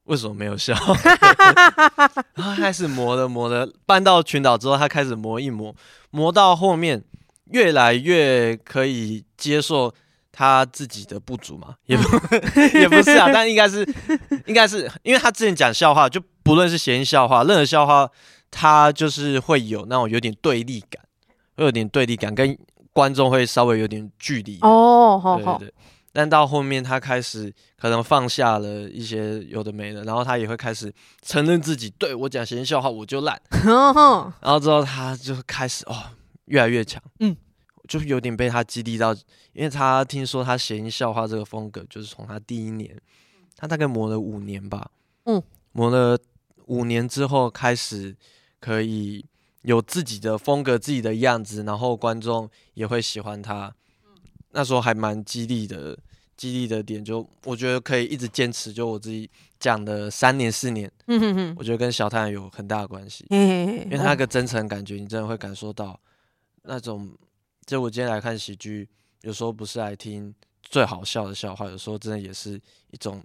[0.05, 0.73] 为什么没有笑？
[2.35, 5.73] 然后开始磨的磨的，搬到群岛之后，他开始磨一磨，
[6.09, 7.03] 磨到后面
[7.51, 9.93] 越来越可以接受
[10.31, 12.03] 他自己的不足嘛，也不
[12.77, 13.87] 也不是啊， 但应该是
[14.47, 18.09] 应该是，因为他之前讲笑话，就不论是谐音笑话，任何笑话，
[18.49, 21.03] 他就是会有那种有点对立感，
[21.55, 22.57] 会有点对立感，跟
[22.91, 24.57] 观众会稍微有点距离。
[24.61, 25.57] 哦，好好。
[25.57, 25.73] 对对对
[26.13, 33.41] 但到后面，他开始可能放下了一些有的没的，然后他也会开始承认自己，对，我讲谐音笑话我就烂，
[34.41, 35.95] 然后之后他就开始哦
[36.45, 37.35] 越来越强，嗯，
[37.87, 39.13] 就有点被他激励到，
[39.53, 42.93] 因为他听说他谐音笑话这个风格就是从他第一年，
[43.55, 44.91] 他大概磨了五年吧，
[45.25, 46.19] 嗯，磨了
[46.65, 48.15] 五年之后开始
[48.59, 49.25] 可以
[49.61, 53.73] 有自己的风格、自己的样子，然后观众也会喜欢他。
[54.51, 55.97] 那时候还蛮激励的，
[56.37, 65.99] 激励的点就我觉得可以一直坚持，就我自己讲的三年四年，嗯哼哼，我觉得跟小太阳有很大的关系，因为他那个真诚感觉，你真的会感受到
[66.63, 67.11] 那种，
[67.65, 68.87] 就我今天来看喜剧，
[69.21, 72.59] 有时候不是来听最好笑的笑话，有时候真的也是
[72.89, 73.23] 一种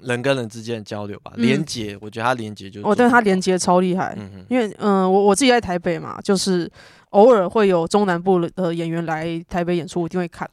[0.00, 6.70] 人跟人之间的交流吧，连结，我觉得他连结就，我觉得他连结超厉害，嗯哼，因为嗯，我我自己在台北嘛，就是。
[7.12, 10.48] 偶尔会有中南部的演员来台北演出，我一定会看。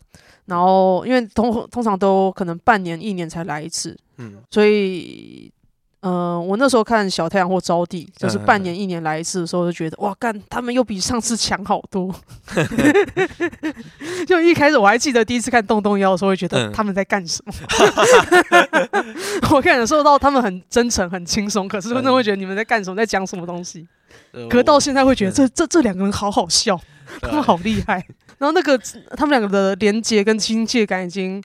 [0.48, 5.59] 然后因为通通常都可能半年一年才来一次，嗯，所以，嗯、
[6.02, 12.14] 呃，我那时候看小太阳或招娣，就是半年一年来一次的时候，就觉得哇，干他们又比上次强好多。
[14.26, 17.54] 就一开始我还记得第一次看洞洞妖的时候，会觉得他们在干什么？
[19.52, 23.86] 我感受到他们很真诚、很轻松，可是真的会觉得你们在干什么，在讲什么东西。
[24.50, 26.80] 可是到现在会觉得这这这两个人好好笑，
[27.22, 28.06] 他们好厉害。
[28.38, 28.80] 然后那个
[29.18, 31.44] 他们两个的连接跟亲切感已经，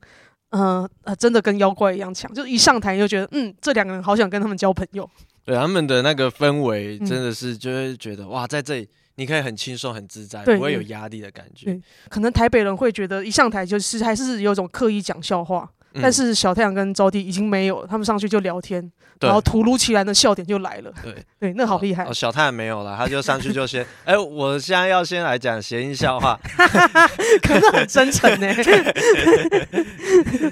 [0.54, 2.32] 嗯呃，真的跟妖怪一样强。
[2.32, 5.08] 就一上台就觉得，嗯，这两个人好想跟他们交朋友。
[5.44, 11.78] 对，他们的那个氛围真的是就会觉得哇，在这里你可以很轻松很自在，不会有压力的感觉。
[12.08, 15.68] 可能台北人会觉得一上台就是还是有种刻意讲笑话。
[16.00, 20.92] 但是小太阳跟招娣已经没有了，他们上去就聊天，然后突如其来的笑点就来了。
[21.02, 22.04] 对 对，那好厉害。
[22.04, 26.38] 哦，小太阳没有了，他就上去就先， 哎、欸，我现在要先来讲谐音笑话，
[27.42, 28.48] 可是很真诚呢。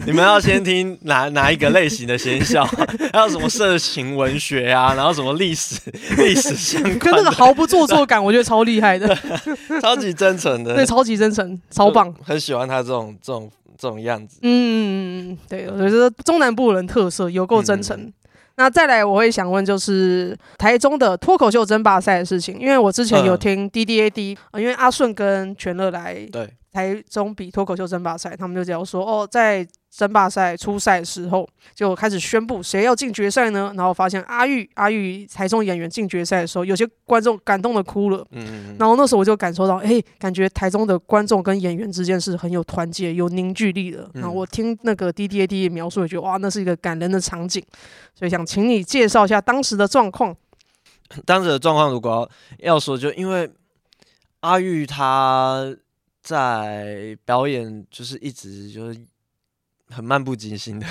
[0.06, 2.86] 你们要先听哪哪一个类型的谐音笑话？
[3.12, 4.94] 还有什么色情文学啊？
[4.94, 5.80] 然后什么历史
[6.18, 6.98] 历史相关？
[6.98, 9.16] 跟那个毫不做作感，我觉得超厉害的，
[9.80, 10.74] 超级真诚的。
[10.76, 12.14] 对，超级真诚，超棒。
[12.22, 13.50] 很喜欢他这种这种。
[13.78, 17.96] 这种样子，嗯，对，我觉得中南部人特色有够真诚。
[17.98, 18.12] 嗯、
[18.56, 29.66] 那再来，我会想问，就是台中的脱口秀争霸赛的事情，因为我之前有听 D D A D，因为阿顺跟全乐来对台中比脱口秀争霸赛，他们就这样说哦，在。
[29.94, 33.70] 争霸赛初赛的时候就开始宣布谁要进决赛呢？
[33.76, 38.26] 然后发现阿玉阿玉台中演员进决赛的时候，有些观众感动的哭了。
[38.30, 38.76] 嗯嗯。
[38.78, 44.10] 然后那时候我就感受到，哎、欸，感觉台中的观众跟演员之间是很有团结、有凝聚力的。
[44.14, 47.62] 然后我听那个 D D A D 描述，也觉得哇，那是一个感人的场景。
[48.14, 50.34] 所以想请你介绍一下当时的状况。
[51.26, 52.26] 当时的状况，如果
[52.60, 53.50] 要说，就因为
[54.40, 55.76] 阿玉他
[56.22, 58.98] 在表演，就是一直就是。
[59.92, 60.86] 很漫不经心的，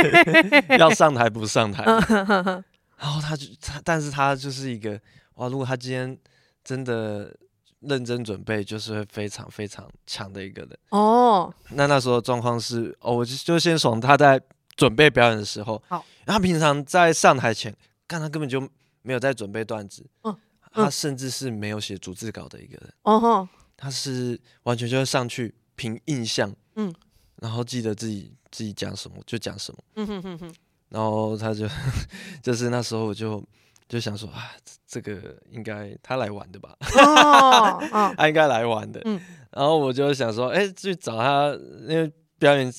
[0.78, 5.00] 要上台不上台，然后他就他，但是他就是一个
[5.34, 6.16] 哇，如果他今天
[6.64, 7.36] 真的
[7.80, 11.52] 认真准备，就是会非常非常强的一个人哦。
[11.70, 14.40] 那那时候状况是哦，我就就先从他在
[14.76, 17.74] 准备表演的时候，好，他平常在上台前，
[18.06, 18.60] 看他根本就
[19.02, 20.36] 没有在准备段子，嗯，
[20.72, 26.94] 他甚至是没有写逐字稿的一个人，哦吼，他是完全就是上去凭印象，嗯，
[27.42, 30.54] 然后记得自己自己讲什么就讲什么，嗯哼哼哼。
[30.90, 31.66] 然后他就，
[32.40, 33.42] 就是那时候我就
[33.88, 34.52] 就想说啊，
[34.86, 36.76] 这个应该他来玩的吧，
[38.16, 39.02] 他应该来玩的。
[39.50, 41.48] 然后我就想说，哎，去找他，
[41.88, 42.72] 因为表演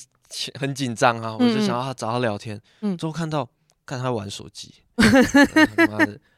[0.58, 2.60] 很紧张啊，我就想要找他聊天。
[2.97, 3.47] 最后看到
[3.86, 5.88] 看他玩手机， 然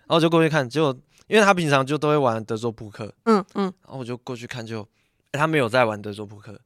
[0.07, 4.87] 后我就过去看，结果因为他平常就都会玩德州扑克，嗯嗯，然后我就过去看，就
[5.31, 6.59] 他没有在玩德州扑克，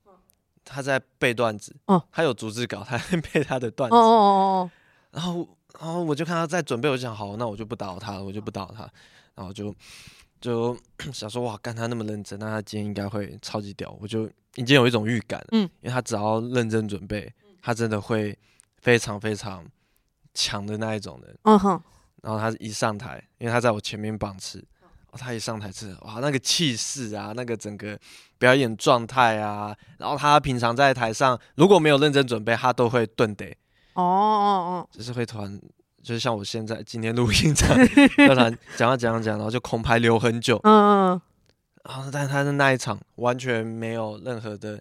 [0.69, 4.69] 他在背段子，哦他有逐字稿，他在背他的段子，哦
[5.11, 5.47] 然后，
[5.79, 8.87] 然后我就看他在准备，我就想，好，那我就不打扰他了，我就不打扰他。
[9.35, 9.73] 然后就
[10.39, 10.77] 就
[11.11, 13.97] 想说，哇，干他那么认真，那他今天应该会超级屌。
[13.99, 18.37] 我就已经有一种预感，嗯，因为他只要认真准备，他真的会
[18.77, 19.65] 非常非常
[20.33, 21.37] 强的那一种人。
[21.43, 21.81] 嗯哼。
[22.21, 24.61] 然后他一上台，因为他在我前面棒次，
[25.17, 27.97] 他一上台是哇，那个气势啊，那个整个
[28.37, 33.45] 表演状态啊，然后他平常在台上如果没有认真准备，他都会顿得。
[33.93, 35.59] 哦哦哦，就是会突然，
[36.01, 40.59] 就是像我现在今天录音这样，突然讲啊讲啊讲，然后就空拍留很久。
[40.63, 41.21] 嗯嗯。
[41.83, 44.79] 然后，但他的那一场完全没有任何的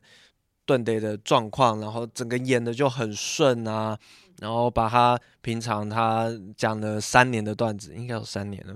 [0.66, 3.98] 顿得的状况，然后整个演的就很顺啊。
[4.40, 8.74] 然后把他平常他讲了三年的段子，应该有三年了。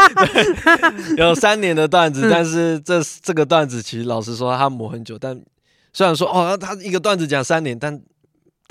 [1.16, 5.40] 有三年的段子，但是这这个段子其实老实说他磨很久，但
[5.92, 8.00] 虽然说哦，他一个段子讲三年，但。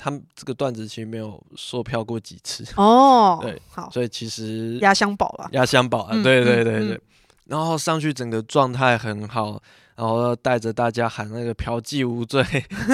[0.02, 2.64] 他们这个段子其实没有售票过几次。
[2.78, 7.02] 哦， 对，好，所以其实压箱宝了，压箱宝啊，对对对对，
[7.48, 9.62] 然后上去整个状态很好，
[10.00, 12.42] 然后带着大家喊那个嫖妓无罪，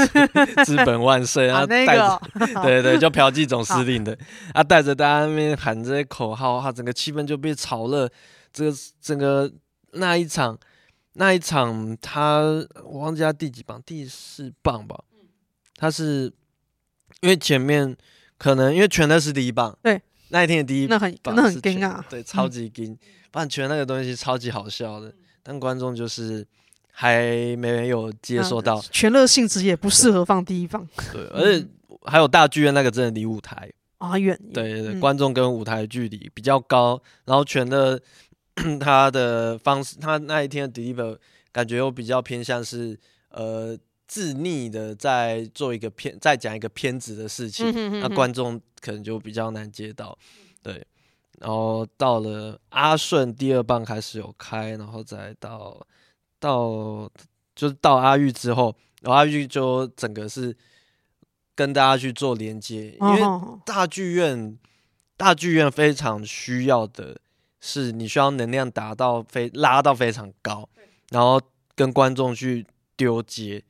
[0.65, 2.21] 资本万岁然后，带着，
[2.63, 4.17] 对对，就嫖妓总司令的，
[4.53, 8.09] 啊，带着大家那边喊这些口号，他整个气氛就被炒热，
[8.51, 9.51] 这个整个
[9.91, 10.57] 那一场
[11.13, 12.41] 那一场他
[12.83, 15.03] 我忘记他第几棒，第四棒吧，
[15.75, 16.33] 他是。
[17.21, 17.95] 因为前面
[18.37, 22.95] 可能因为全都是第一棒，对，那一天的第一棒那很那很惊啊，对，超级惊，
[23.31, 26.45] 不然全那个东西超级好笑的，但观众就是
[26.95, 31.67] 还没有接收到，全乐性质也不适合放第一棒，对，而且
[32.05, 37.99] 还有大剧院那个真的离舞台啊远，对对对，观众跟舞台距离比较高，然后全乐
[38.79, 41.17] 他的方式，他那一天的 deliver
[41.51, 42.97] 感觉又比较偏向是
[43.29, 43.77] 呃。
[44.07, 50.15] 自逆的在做一个偏，在讲一个偏执的事情，嗯、哼哼哼，那观众可能就比较难接到，
[50.61, 50.85] 对。
[51.39, 55.83] 然后到了阿顺第二棒开始有开，然后再到
[56.45, 57.09] 到
[57.55, 60.55] 就是到阿玉之后，然后阿玉就整个是
[61.55, 63.21] 跟大家去做连接，因为
[63.65, 64.57] 大剧院
[65.17, 67.17] 大剧院非常需要的
[67.59, 70.69] 是你需要能量达到非拉到非常高，
[71.09, 71.41] 然后
[71.73, 73.63] 跟观众去丢接。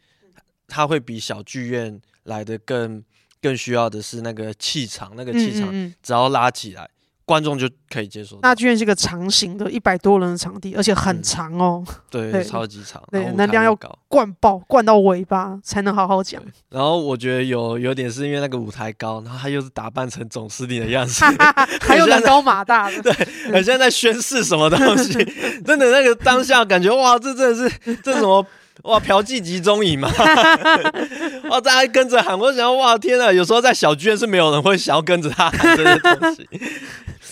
[0.67, 3.03] 他会比小剧院来的更
[3.39, 6.94] 更需要的是那个气场，那个气场只要拉起来，嗯嗯嗯，
[7.25, 8.35] 观众就可以接受。
[8.37, 11.83] 大剧院是个长型的，一百多人的场地，而且很长哦。
[11.87, 13.75] 嗯、对，对超级长，对，能量要
[14.07, 16.41] 灌爆，灌到尾巴才能好好讲。
[16.69, 21.25] 然后我觉得有有点是因为那个舞台高，然后他又是打扮成总司令的样子，
[21.81, 23.13] 还有人高马大的，对，
[23.51, 25.13] 很像在宣誓什么东西。
[25.65, 28.45] 真的那个当下感觉哇，这真的是这什么？
[28.83, 28.99] 哇！
[28.99, 30.11] 嫖妓集中营嘛，
[31.49, 31.61] 哇！
[31.61, 33.31] 大家跟着喊，我想哇，天啊！
[33.31, 36.47] 有时候在小剧院是没有人会想要跟着他喊这些东西。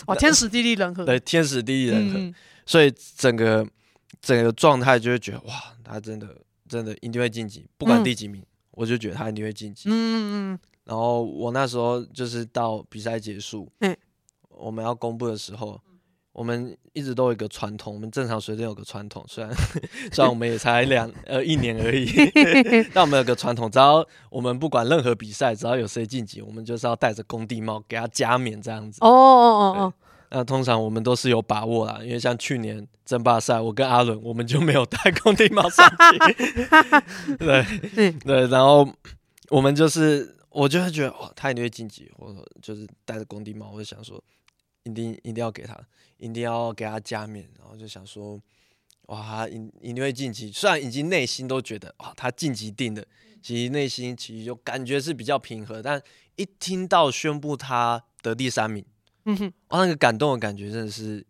[0.08, 0.16] 哇！
[0.16, 2.34] 天时地利人和，对，天时地利人和，嗯、
[2.66, 3.68] 所以整个
[4.22, 6.36] 整个状态就会觉得哇，他真的
[6.68, 9.90] 真的一定会晋级，不管第几名，嗯、我就觉得他一定会晋级。
[9.90, 10.18] 嗯嗯
[10.54, 10.60] 嗯。
[10.86, 13.96] 然后我那时候就是到比赛结束，嗯，
[14.50, 15.80] 我们要公布的时候。
[16.34, 19.54] 我们一直都有一个传统，我们正常水准有个传统，虽然
[20.12, 22.08] 虽然我们也才两呃一年而已，
[22.92, 28.98] 但我们有个传统，只要我们不管任何比赛，只要有谁晋级，我们就是要戴着工地帽给他加冕这样子。
[29.02, 29.94] 哦哦哦哦。
[30.32, 37.36] 那通常我们都是有把握啦，因为像去年争霸赛，我跟阿伦我们就没有戴工地帽上去。
[37.38, 38.92] 对对，然后
[39.50, 44.20] 我们就是，我就会觉得哇，他一定会晋级，我就是戴着工地帽，我就想说。
[44.84, 45.80] 一定一定要给他，
[46.18, 48.40] 一定要给他加冕，然后就想说，
[49.08, 50.52] 哇，他一一定会晋级。
[50.52, 53.04] 虽然已经内心都觉得，哇，他晋级定了，
[53.42, 55.82] 其实内心其实就感觉是比较平和。
[55.82, 56.02] 但
[56.36, 58.84] 一听到宣布他得第三名，
[59.26, 61.26] 嗯哼，哇，那个感动的感觉真的是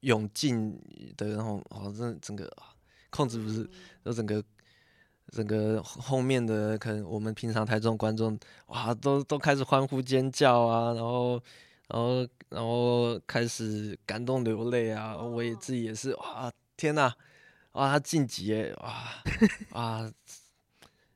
[0.00, 0.78] 涌进
[1.16, 2.48] 的，然后哦，真的整个
[3.10, 3.68] 控制不是，
[4.04, 4.42] 就整个
[5.32, 11.42] 整个后面的可能我们平常台中观众哇，都都开始欢呼尖叫啊，然后
[11.88, 17.12] 然后然后开始感动流泪啊，我也自己也是哇，天呐，
[17.72, 19.04] 哇，他晋级耶，哇
[19.72, 20.10] 哇，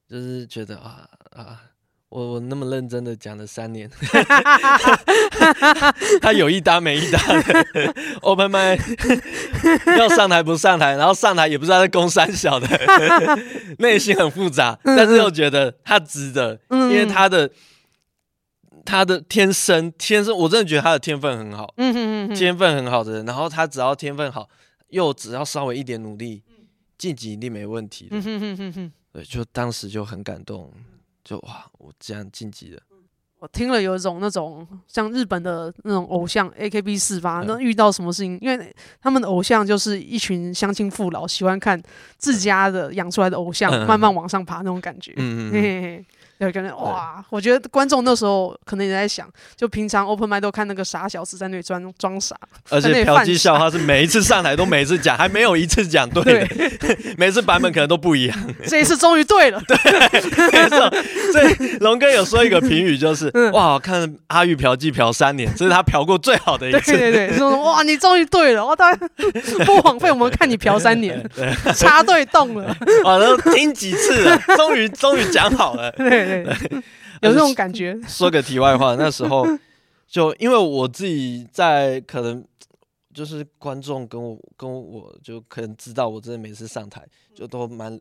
[0.09, 1.62] 就是觉得啊啊。
[2.12, 3.89] 我我那么认真的讲了三年，
[6.20, 8.79] 他有一搭没一搭的，Open mic
[9.97, 12.68] 要上台不上台，然后上台也不知道在攻三小的，
[13.79, 17.51] 内心很复杂，但是又觉得他值得，因为他的
[18.85, 24.49] 他的天生天生，我真的觉得他的天分很好嗯哼，天分很好的人，然后他只要天分好，
[24.89, 26.43] 又只要稍微一点努力，
[26.99, 28.20] 晋级一定没问题的，
[29.12, 30.70] 对，就当时就很感动。
[31.24, 32.80] 就哇，我这样晋级了。
[33.39, 41.80] 我听了有一种那种像日本的那种偶像 A K B 四八那遇到什么事情，因为他们的偶像就是一群乡亲父老，喜欢看
[42.18, 45.12] 自家的养出来的偶像慢慢往上爬那种感觉。
[45.16, 46.07] 嗯嗯。
[46.47, 52.34] 有可能哇，我觉得观众那时候可能也在想，就平常 open mic 都看那个傻小子在那里装装傻，
[52.70, 56.47] 而且嫖妓笑话是每一次上台都每一次讲，还没有一次讲对
[57.16, 58.38] 每次版本可能都不一样。
[58.66, 59.76] 这一次终于对了，对，
[60.53, 60.90] 没错。
[61.32, 66.93] 所以龙哥有说一个评语，就是、嗯、哇，看阿玉嫖妓嫖三年，这是他嫖过最好的一次。
[66.93, 68.95] 对对对，说哇，你终于对了，哇，他
[69.64, 76.32] 不枉费我们看你嫖三年，对插对洞了，哇，都听几次了，终于终于讲好了，对。
[76.33, 76.83] 对，
[77.22, 77.99] 有这种感觉。
[78.09, 79.47] 说个题外话，那时候
[80.07, 82.45] 就因为我自己在，可能
[83.14, 87.03] 就是观众跟我跟我就可能知道，我真的每次上台
[87.35, 87.99] 就都蛮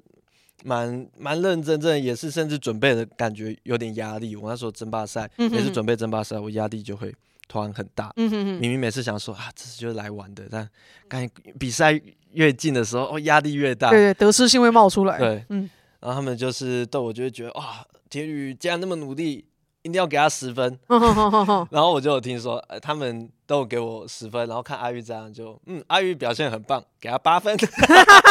[0.64, 4.36] 蛮蛮认真，真的也是甚至准备的感觉有点压力。
[4.36, 7.14] 我那时候争霸赛，每次准备争霸赛，我压力就会
[7.48, 8.12] 突然很大。
[8.16, 10.70] 明明每次想说啊，这是就是来玩的，但
[11.08, 12.00] 感觉比赛
[12.34, 13.90] 越近的时候，哦，压力越大。
[13.90, 15.18] 对对，得失心会冒出来。
[15.18, 15.70] 对，嗯，
[16.00, 17.86] 然后他们就是对我，就会觉得哇。
[18.12, 19.46] 铁宇既然那么努力，
[19.82, 20.78] 一定要给他十分。
[21.72, 27.58] 然后我就有听说，呃，他们都有给我十分，然后看阿玉这样就，嗯，阿玉表现很棒，给他八分。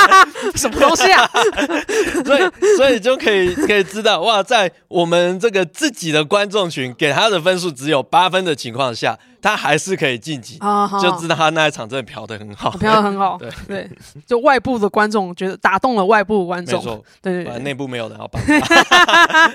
[0.57, 1.28] 什么东西啊？
[2.24, 9.18] 所以，所以就可以可以知道，哇，在我们这个自己的观众群给他的分数只有八分的情况下。
[9.42, 10.59] 他还是可以晋级，
[11.01, 13.38] 就知道他那一场真的嫖的很好，嫖得很好。
[13.40, 13.90] 对对，
[14.26, 19.48] 就外部的观众觉得打动了外部观众，没错，对对，内部没有人要帮他。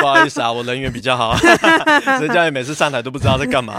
[0.00, 3.78] 不好意思啊，我人缘比较好，所以教练每次上台都不知道在干嘛。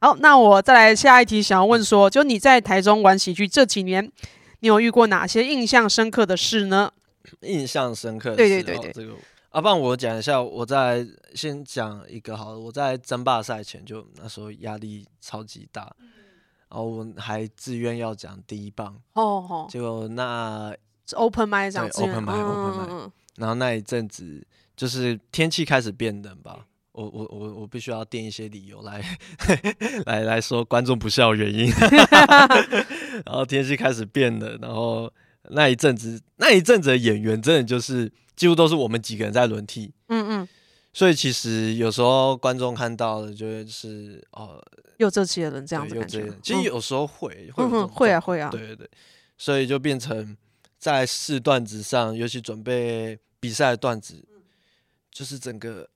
[0.00, 4.10] 好，那我再来下一题，想要问说，就你在台中玩喜剧这几年，
[4.62, 6.92] 你有遇过哪些印象深刻的事呢？
[7.40, 9.12] 印象深刻的事，对对对对，这个。
[9.50, 11.04] 阿棒，啊、我讲一下，我在
[11.34, 12.58] 先讲一个好了。
[12.58, 16.08] 我在争霸赛前就那时候压力超级大，嗯、
[16.68, 18.96] 然后我还自愿要讲第一棒。
[19.14, 19.66] 哦哦。
[19.68, 20.72] 结果那
[21.14, 22.00] open mic 这样子。
[22.00, 23.10] open mic open mic。
[23.34, 24.46] 然后那一阵子
[24.76, 29.02] 就是天气开始变冷吧，我我我我必须要垫一些理由来
[30.06, 31.68] 来来说观众不笑原因。
[33.24, 35.12] 然后天气开始变了，然后
[35.50, 38.12] 那一阵子那一阵子的演员真的就是。
[38.34, 40.48] 几乎都是我们几个人在轮替，嗯嗯，
[40.94, 44.60] 所以其实有时候观众看到的就是哦，
[44.96, 48.90] 又这些人这样子感觉，其实有时候会会会啊会啊，对对对，
[49.36, 50.34] 所以就变成
[50.78, 54.24] 在试段子上，尤其准备比赛的段子，
[55.10, 55.88] 就是整个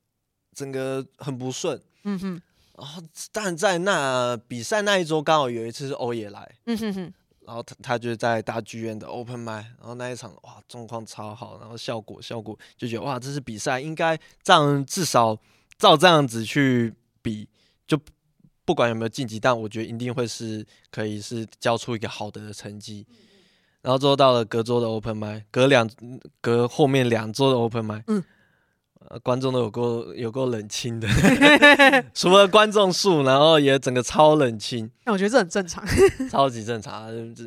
[0.55, 2.43] 整个很不顺，嗯哼，
[2.77, 3.03] 然后
[3.33, 7.13] 但在那比赛那一周刚好有一次是欧也来，嗯哼哼。
[7.47, 15.39] 然后他他就在大剧院的 open mic，然后那一场哇状况超好，然后效果效果就觉得哇这是比赛应该这样至少
[15.79, 17.49] 照这样子去比，
[17.87, 17.97] 就
[18.65, 23.07] 不管有没有晋级，但我觉得一定会是可以是交出一个好的成绩。
[23.81, 25.89] 然后之后到了隔周的 open mic，隔两
[26.41, 28.03] 隔后面两周的 open mic。
[28.09, 28.23] 嗯
[29.23, 31.09] 观众都有够有够冷清的，
[32.15, 34.91] 除了观众数，然后也整个超冷清。
[35.05, 35.85] 那我觉得这很正常，
[36.31, 37.45] 超级正常，就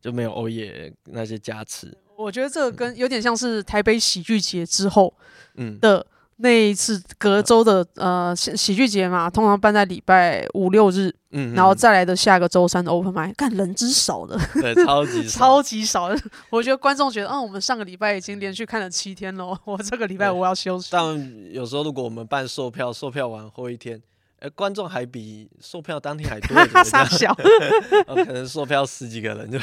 [0.00, 1.96] 就没有欧耶那些加持。
[2.16, 5.14] 我觉得这个跟有点像是台北喜剧节之后，
[5.56, 6.06] 嗯的。
[6.38, 16.18] 那一次隔周的呃喜喜剧节嘛，通常办在礼拜五六日，嗯，然后再来的下个周三的 open mic，看人之少的，对，超级 超级少的。
[16.50, 20.88] 我觉得观众觉得，嗯，我们上个礼拜已经连续看了七天了，我这个礼拜我要休息。
[20.90, 24.02] 但有时候如果我们办售票，售票完后一天。
[24.40, 27.34] 哎，观众还比售票当天还多，傻小，
[28.06, 29.58] 可能售票十几个人， 就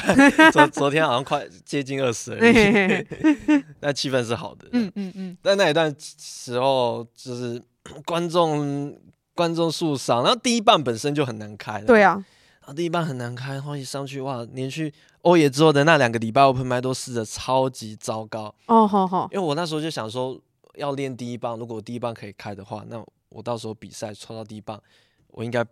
[0.50, 3.06] 昨昨天好像快接近二十人，
[3.80, 4.66] 那气氛是好的。
[4.72, 5.36] 嗯嗯嗯。
[5.40, 7.62] 但那一段时候，就是
[8.04, 8.98] 观众
[9.34, 11.80] 观众数少，然后第一棒本身就很难开。
[11.82, 12.14] 对啊，
[12.62, 18.52] 然后第一棒很难开，然后一上去哇，连续欧野之后的那两个礼拜 open 麦都试的超级糟糕。
[18.66, 20.36] 哦，好好，因为我那时候就想说
[20.74, 23.00] 要练第一棒，如果第一棒可以开的话，那
[23.34, 24.80] 我到时候比赛抽到第一棒，
[25.28, 25.64] 我应该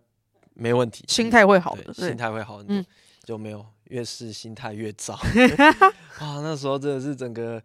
[0.54, 2.86] 没问题，心态会好的，心态会好很多，嗯、
[3.24, 5.14] 就没有越是心态越糟。
[6.18, 7.62] 啊，那时候真的是整个。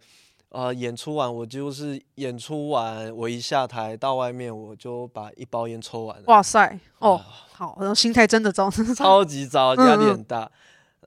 [0.50, 6.24] 呃，演出完我就是演出完，我一下台到外面，我就把一包烟抽完了。
[6.26, 6.66] 哇塞，
[7.00, 7.18] 哦，呃、
[7.52, 10.44] 好，然后心态真的糟， 超级糟，压力很大。
[10.44, 10.50] 嗯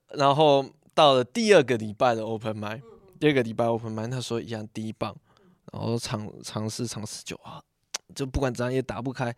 [0.10, 0.64] 嗯，然后
[0.94, 2.84] 到了第二个礼拜的 open mic，嗯、
[3.20, 5.16] 第二个礼拜 open mic，那时候一样第一棒，
[5.74, 7.60] 然后尝尝试尝试就啊，
[8.14, 9.36] 就不管怎样也打不开。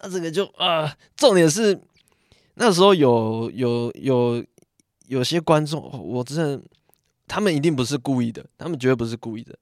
[0.00, 1.80] 那这个就啊、呃，重点是
[2.54, 4.44] 那时候有有有
[5.06, 6.62] 有些观众，我真的。
[7.32, 9.56] 他们一定不是故意的，他们绝对不是故意的，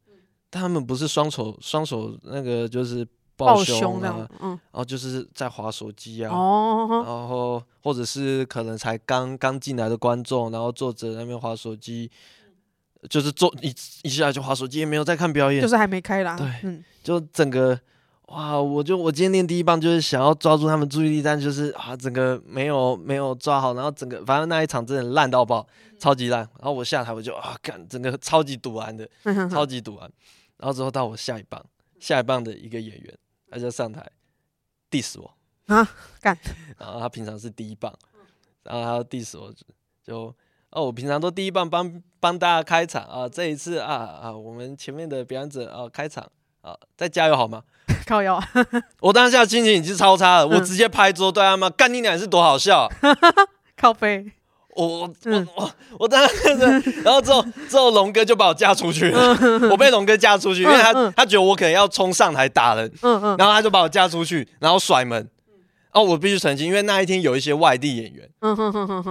[0.50, 3.06] 他们不是双手双手那个就是
[3.36, 12.10] 抱胸啊，嗯，然后就是在划手机啊，哦，然后或者是可能才刚刚进来的观众，然后坐着那边划手机，
[13.10, 13.68] 就是坐一
[14.02, 17.78] 一下就划手机，也没有在看表演，就是还没开啦，对，嗯，就整个。
[18.28, 18.60] 哇！
[18.60, 25.66] 我就我今天练第一棒，就是想要抓住他们注意力，但就是啊，整个没有没有抓好，然后整个反正那一场真的烂到爆，
[25.98, 26.40] 超级烂。
[26.58, 29.08] 然后我下台我就啊，干整个超级堵完的，
[29.50, 30.10] 超级堵完。
[30.58, 31.64] 然后之后到我下一棒，
[31.98, 33.18] 下一棒的一个演员，
[33.50, 34.06] 他就上台
[34.90, 35.34] diss 我
[35.74, 35.88] 啊，
[36.20, 36.36] 干。
[36.76, 37.94] 然后他平常是第一棒，
[38.64, 39.50] 然后他 diss 我，
[40.04, 40.34] 就
[40.70, 47.62] 哦，我平常都第一棒帮帮大家开场啊，这一次啊啊，我们前面的表演者啊开场啊，再加油好吗？
[48.08, 48.42] 靠腰，
[49.00, 53.10] 我当下心情已经超差了，嗯、我直接拍桌对他妈干你娘是多好笑，啊，
[53.76, 54.24] 靠背，
[54.74, 55.14] 我我
[55.54, 59.12] 我我当时，然后之后之后龙哥就把我架出去
[59.70, 65.28] 我被龙哥架出去，因为他、嗯、他觉得我可能要冲上台打人，嗯嗯、然后他就把我架出去，然后甩门，
[65.92, 68.56] 哦，我必须澄清，因为那一天有一些外地演员，嗯、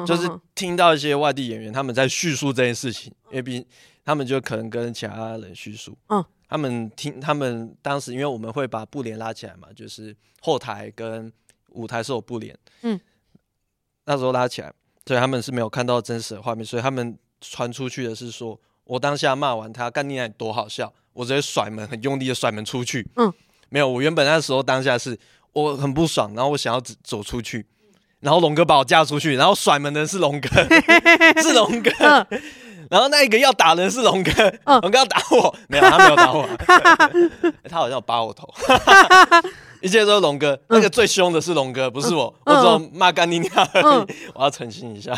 [0.07, 3.63] 就是听到一些外地演员他们在叙述这件事情，因为毕竟
[4.03, 11.31] 他们就可能跟其他人叙述，嗯他们听，他们当时因为我们会把布帘拉起来嘛，就是后台跟
[11.69, 12.99] 舞台是有布帘，嗯，
[14.05, 14.73] 那时候拉起来，
[15.05, 23.31] 所以他们是没有看到真实的画面，所以他们传出去的是说，我当下骂完他干你奶多好笑，我直接甩门，很用力的甩门出去，嗯，
[23.69, 25.19] 没有，我原本那时候当下是
[25.51, 27.65] 我很不爽，然后我想要走出去，
[28.21, 30.49] 然后龙哥把我架出去，然后甩门的是龙哥，
[31.43, 31.91] 是龙哥。
[32.89, 34.31] 嗯然后那一个要打人是龙哥，
[34.81, 36.47] 龙哥要打我，没有，他没有打我，
[37.69, 38.47] 他好像有扒我头。
[39.81, 44.15] 一切都是龙哥，那个最凶的是龙哥，不是我，我只有骂干你娘而已。
[44.33, 45.13] 我要澄清一下，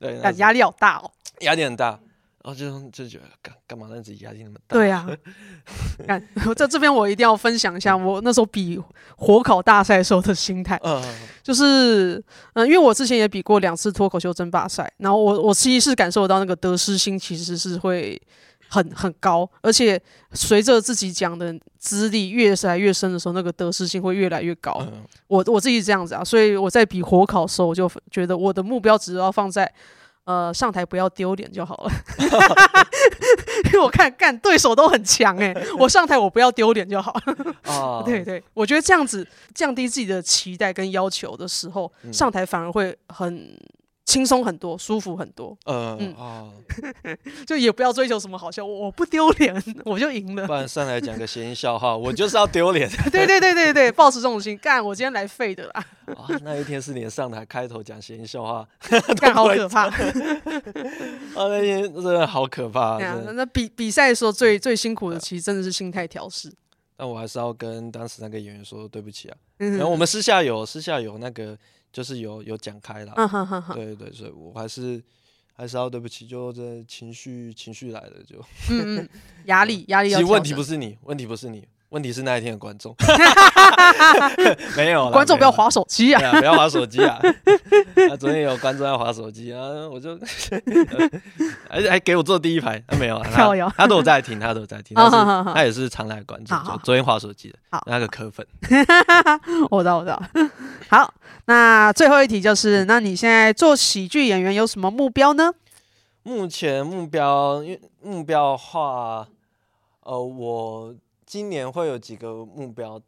[0.00, 1.10] 对，压力好大哦，
[1.40, 1.98] 压力很大。
[2.44, 4.76] 然后就就觉得干干嘛让自己压力那么大？
[4.76, 8.80] 对 呀、啊，干在这边我一定要分享一下我那时候比
[9.16, 10.76] 火烤大赛时候的心态。
[10.82, 11.00] 嗯，
[11.42, 12.22] 就是
[12.54, 18.20] 嗯，因为我之前也比过两次脱口秀争霸赛，然后我我其实是感受到那个得失心其实是会
[18.68, 20.00] 很很高，而且
[20.32, 24.76] 随着自己讲的资历越来越深的时候，那个得失心会越来越高。
[24.80, 29.72] 嗯、我我自己这样子啊，所以我在比火烤的时候，我就觉得我的目标只要放在。
[30.24, 31.92] 呃，上台不要丢脸就好了，
[33.66, 37.14] 因为我看干对手都很强哎，我上台我不要丢脸就好。
[37.64, 43.58] 哦， 对对，我觉得这样子降低自己的期待跟要求的时候，嗯、上台反而会很。
[44.12, 45.56] 轻松很多，舒服很多。
[45.64, 46.52] 呃、嗯啊，
[47.48, 49.54] 就也不要追求什么好笑，我不丢脸，
[49.86, 50.46] 我就赢了。
[50.46, 52.86] 不然上来讲个谐音笑话， 我就是要丢脸。
[53.10, 55.84] 对对对对对，抱持这种心，干，我今天来废的啦。
[56.14, 58.68] 啊，那一天是你上台开头讲谐音笑话，
[59.16, 59.86] 干好可怕。
[59.86, 59.94] 啊，
[61.48, 63.02] 那天真的好可怕。
[63.02, 66.52] 啊、那比比赛的时候最最辛苦的，其实真的是心态调试。
[66.98, 69.36] 但我还是要跟当时那个演员说对不起啊。
[69.56, 71.56] 然后我们私下有私下有那个。
[71.92, 73.28] 就是有有讲开了，嗯、
[73.74, 75.02] 对对，所以我还是
[75.52, 78.38] 还是要对不起，就这情绪情绪来了就，
[78.70, 79.08] 嗯嗯，
[79.44, 80.08] 压力 压力。
[80.08, 81.68] 其实问题不是你，问题不是你。
[81.90, 82.96] 问题是那一天的观众，
[84.76, 85.10] 没有了。
[85.12, 86.32] 观众不要划手机啊！
[86.38, 87.18] 不要划手机啊！
[88.18, 89.60] 昨天有观众要划手机啊，
[89.90, 90.18] 我就，
[91.68, 93.20] 而且还给我坐第一排，没有，
[93.76, 98.46] 他都有在听，他都有在听，他也是常来观众，昨天划手机的，那个科粉。
[99.70, 100.22] 我知道，我知道。
[100.88, 101.12] 好，
[101.46, 105.52] 那最后一题就是，那你现在做喜剧演员有什么目标呢？
[106.22, 109.26] 目前目标，因为目标的话，
[110.02, 110.94] 呃，我。
[111.24, 113.00] 今年会有几个目标，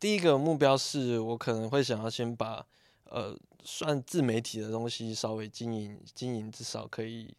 [0.00, 2.64] 第一个目标是我可能会想要先把
[3.04, 7.32] 呃算自媒体的东西稍微经营经营，至少可以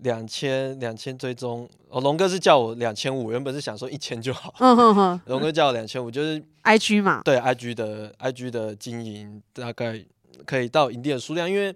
[0.00, 4.54] 两千两千追踪，哦，龙哥是叫我两千五，原本是想说一千就好。
[4.58, 10.02] 嗯哼哼，龙哥叫我两千五，就是 IG 嘛，对 IG 的 IG 的经营大概
[10.44, 11.74] 可以到一定的数量，因为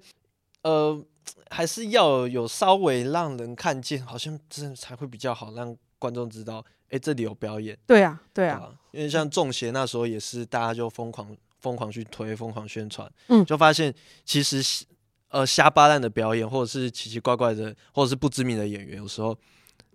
[0.62, 1.02] 呃
[1.50, 7.76] 还是要有稍微让人看见，好像真的才会比较好，让观众知道，哎，这里有表演。
[7.86, 14.84] 对啊，对啊，因为像中邪那时候也是大家就疯狂疯狂去推，疯狂宣传，嗯，就发现其实。
[15.32, 19.38] 呃，瞎巴烂的表演，或者是奇奇怪怪的，或者是不知名的演员，有时候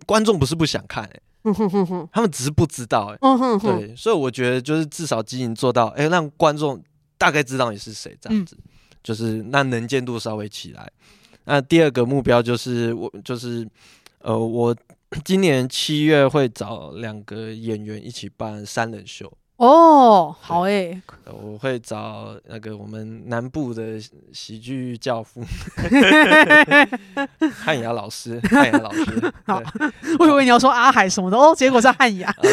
[0.06, 1.22] 观众不是不想看、欸，
[2.10, 6.82] 他们只是不知道、欸，哎，对，所以我觉得就是至少经营做到，哎、欸，让观众
[7.18, 8.72] 大概知道你是谁，这样子，嗯、
[9.02, 10.90] 就是那能见度稍微起来。
[11.44, 13.68] 那第二个目标就是我，就是
[14.20, 14.74] 呃，我
[15.24, 19.32] 今年七月会找两个演员一起办三人秀。
[19.56, 21.02] 哦，好诶、欸，
[21.32, 23.98] 我会找那个我们南部的
[24.30, 25.42] 喜剧教父
[27.64, 29.32] 汉雅老师，汉雅老师。
[29.46, 29.62] 好，
[30.20, 32.34] 我以为你要说阿海什么的哦，结果是汉雅。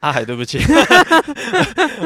[0.00, 0.58] 阿海，对不起。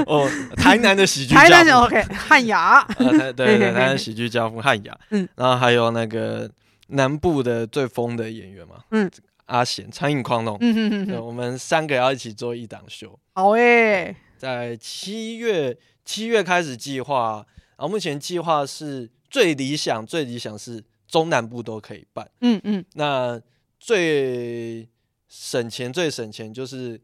[0.07, 1.49] 哦，台南的喜剧教父。
[1.49, 2.85] 台南 OK，汉雅。
[2.99, 4.99] 对对，台南喜剧教父汉雅。
[5.11, 6.51] 嗯，然后还有那个
[6.89, 8.85] 南部的最疯的演员嘛。
[8.91, 9.11] 嗯。
[9.47, 13.17] 阿贤，苍蝇狂龙，嗯哼哼哼，我们三个要一起做一档秀。
[13.35, 22.29] 好诶、欸，在七月七月开始计划，然后目前计划是最理想，最理想是中南部都可以办。
[22.41, 23.41] 嗯嗯，那
[23.79, 24.89] 最
[25.29, 27.01] 省钱最省钱就是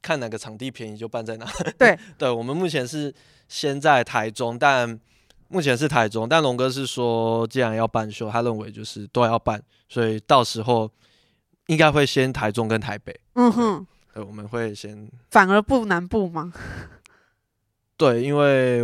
[0.00, 1.46] 看哪个场地便宜就办在哪。
[1.78, 3.14] 对 对，我们目前是
[3.46, 4.98] 先在台中，但
[5.52, 10.90] 目前是台中，但龙哥是说，既然要办秀，他认为就是都要办，所以到时候。
[11.68, 16.52] 应该会先台中跟台北，嗯哼，对，我们会先反而不南部吗？
[17.96, 18.82] 对，因为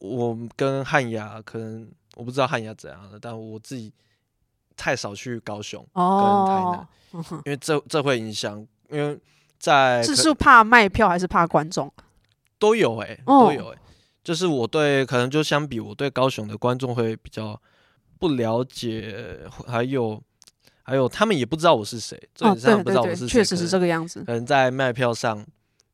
[0.00, 3.94] 我跟汉雅可能我不知道汉雅怎样的，但我自己
[4.76, 8.58] 太少去高雄跟台南，哦、因为这这会影响，
[8.90, 9.18] 因为
[9.56, 11.90] 在是是怕卖票还是怕观众？
[12.58, 13.78] 都有哎、欸，都有哎、欸，哦、
[14.30, 17.60] 就是我对可能就相比我对高雄的观众会比较
[18.18, 20.22] 不了解，还有。
[20.82, 24.24] 还有他们也不知道我是谁，基本上不知道我是谁，确实是这个样子。
[24.24, 25.46] 可能在卖票上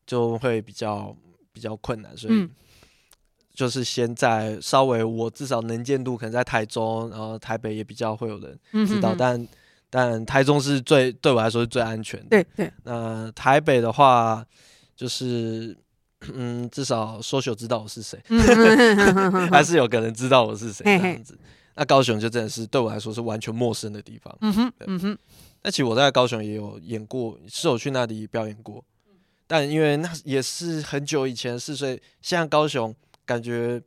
[0.07, 1.15] 就会比较
[1.53, 2.49] 比较困难，所以
[3.53, 9.47] 就是先在稍微我至少能见度可能在台中，然后台北也比较会有人知道，但
[9.91, 12.29] 但台中是最对我来说是最安全的。
[12.29, 12.73] 对对。
[12.83, 14.43] 那台北的话，
[14.95, 15.77] 就是
[16.33, 18.19] 嗯，至少 social 知道我是谁，
[19.51, 21.37] 还是有个人知道我是谁这样子。
[21.75, 24.35] 那高雄就真的是对我来说是完全陌生的地方。
[24.41, 25.17] 嗯哼，嗯哼。
[25.61, 28.83] 那其实我在高雄也有演过，是有去那里表演过。
[29.45, 32.93] 但因为那也是很久以前的事，所以现在高雄
[33.25, 33.81] 感觉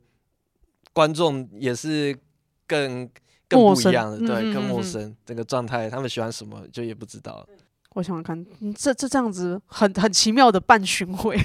[0.93, 2.17] 观众也是
[2.65, 3.09] 更
[3.47, 5.15] 更不一样的，对，更陌生。
[5.25, 7.45] 这个状态，他们喜欢什么就也不知道。
[7.93, 11.37] 我想想看，这这这样子很很奇妙的半巡回，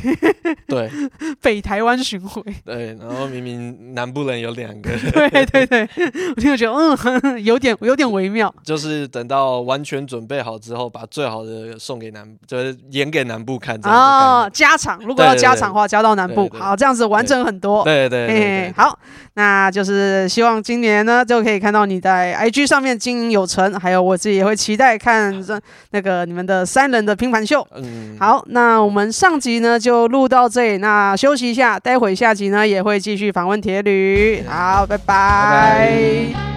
[0.68, 0.88] 对，
[1.42, 5.88] 北台湾巡回，对，然后明明南部人有两个，对对对，
[6.36, 8.54] 我就觉得嗯，有点有点微妙。
[8.62, 13.76] 就是等到完全准备好之后，把最好的送给南，就是演给南部看。
[13.82, 17.82] 哦，加场，如果要加场的话，加到南部，好，这样子完整很多。
[17.82, 18.96] 对对对，好，
[19.34, 26.35] 那就是希望今年呢就可以看到你在 IG 上面经营有成，还有我自己也会期待看这那个你。
[26.36, 35.04] 我们的三人的拼盘秀，嗯，好，那我们上集呢就录到这里，那休息一下，待会下集呢也会继续访问铁旅，好，拜拜。
[35.06, 36.55] 拜拜。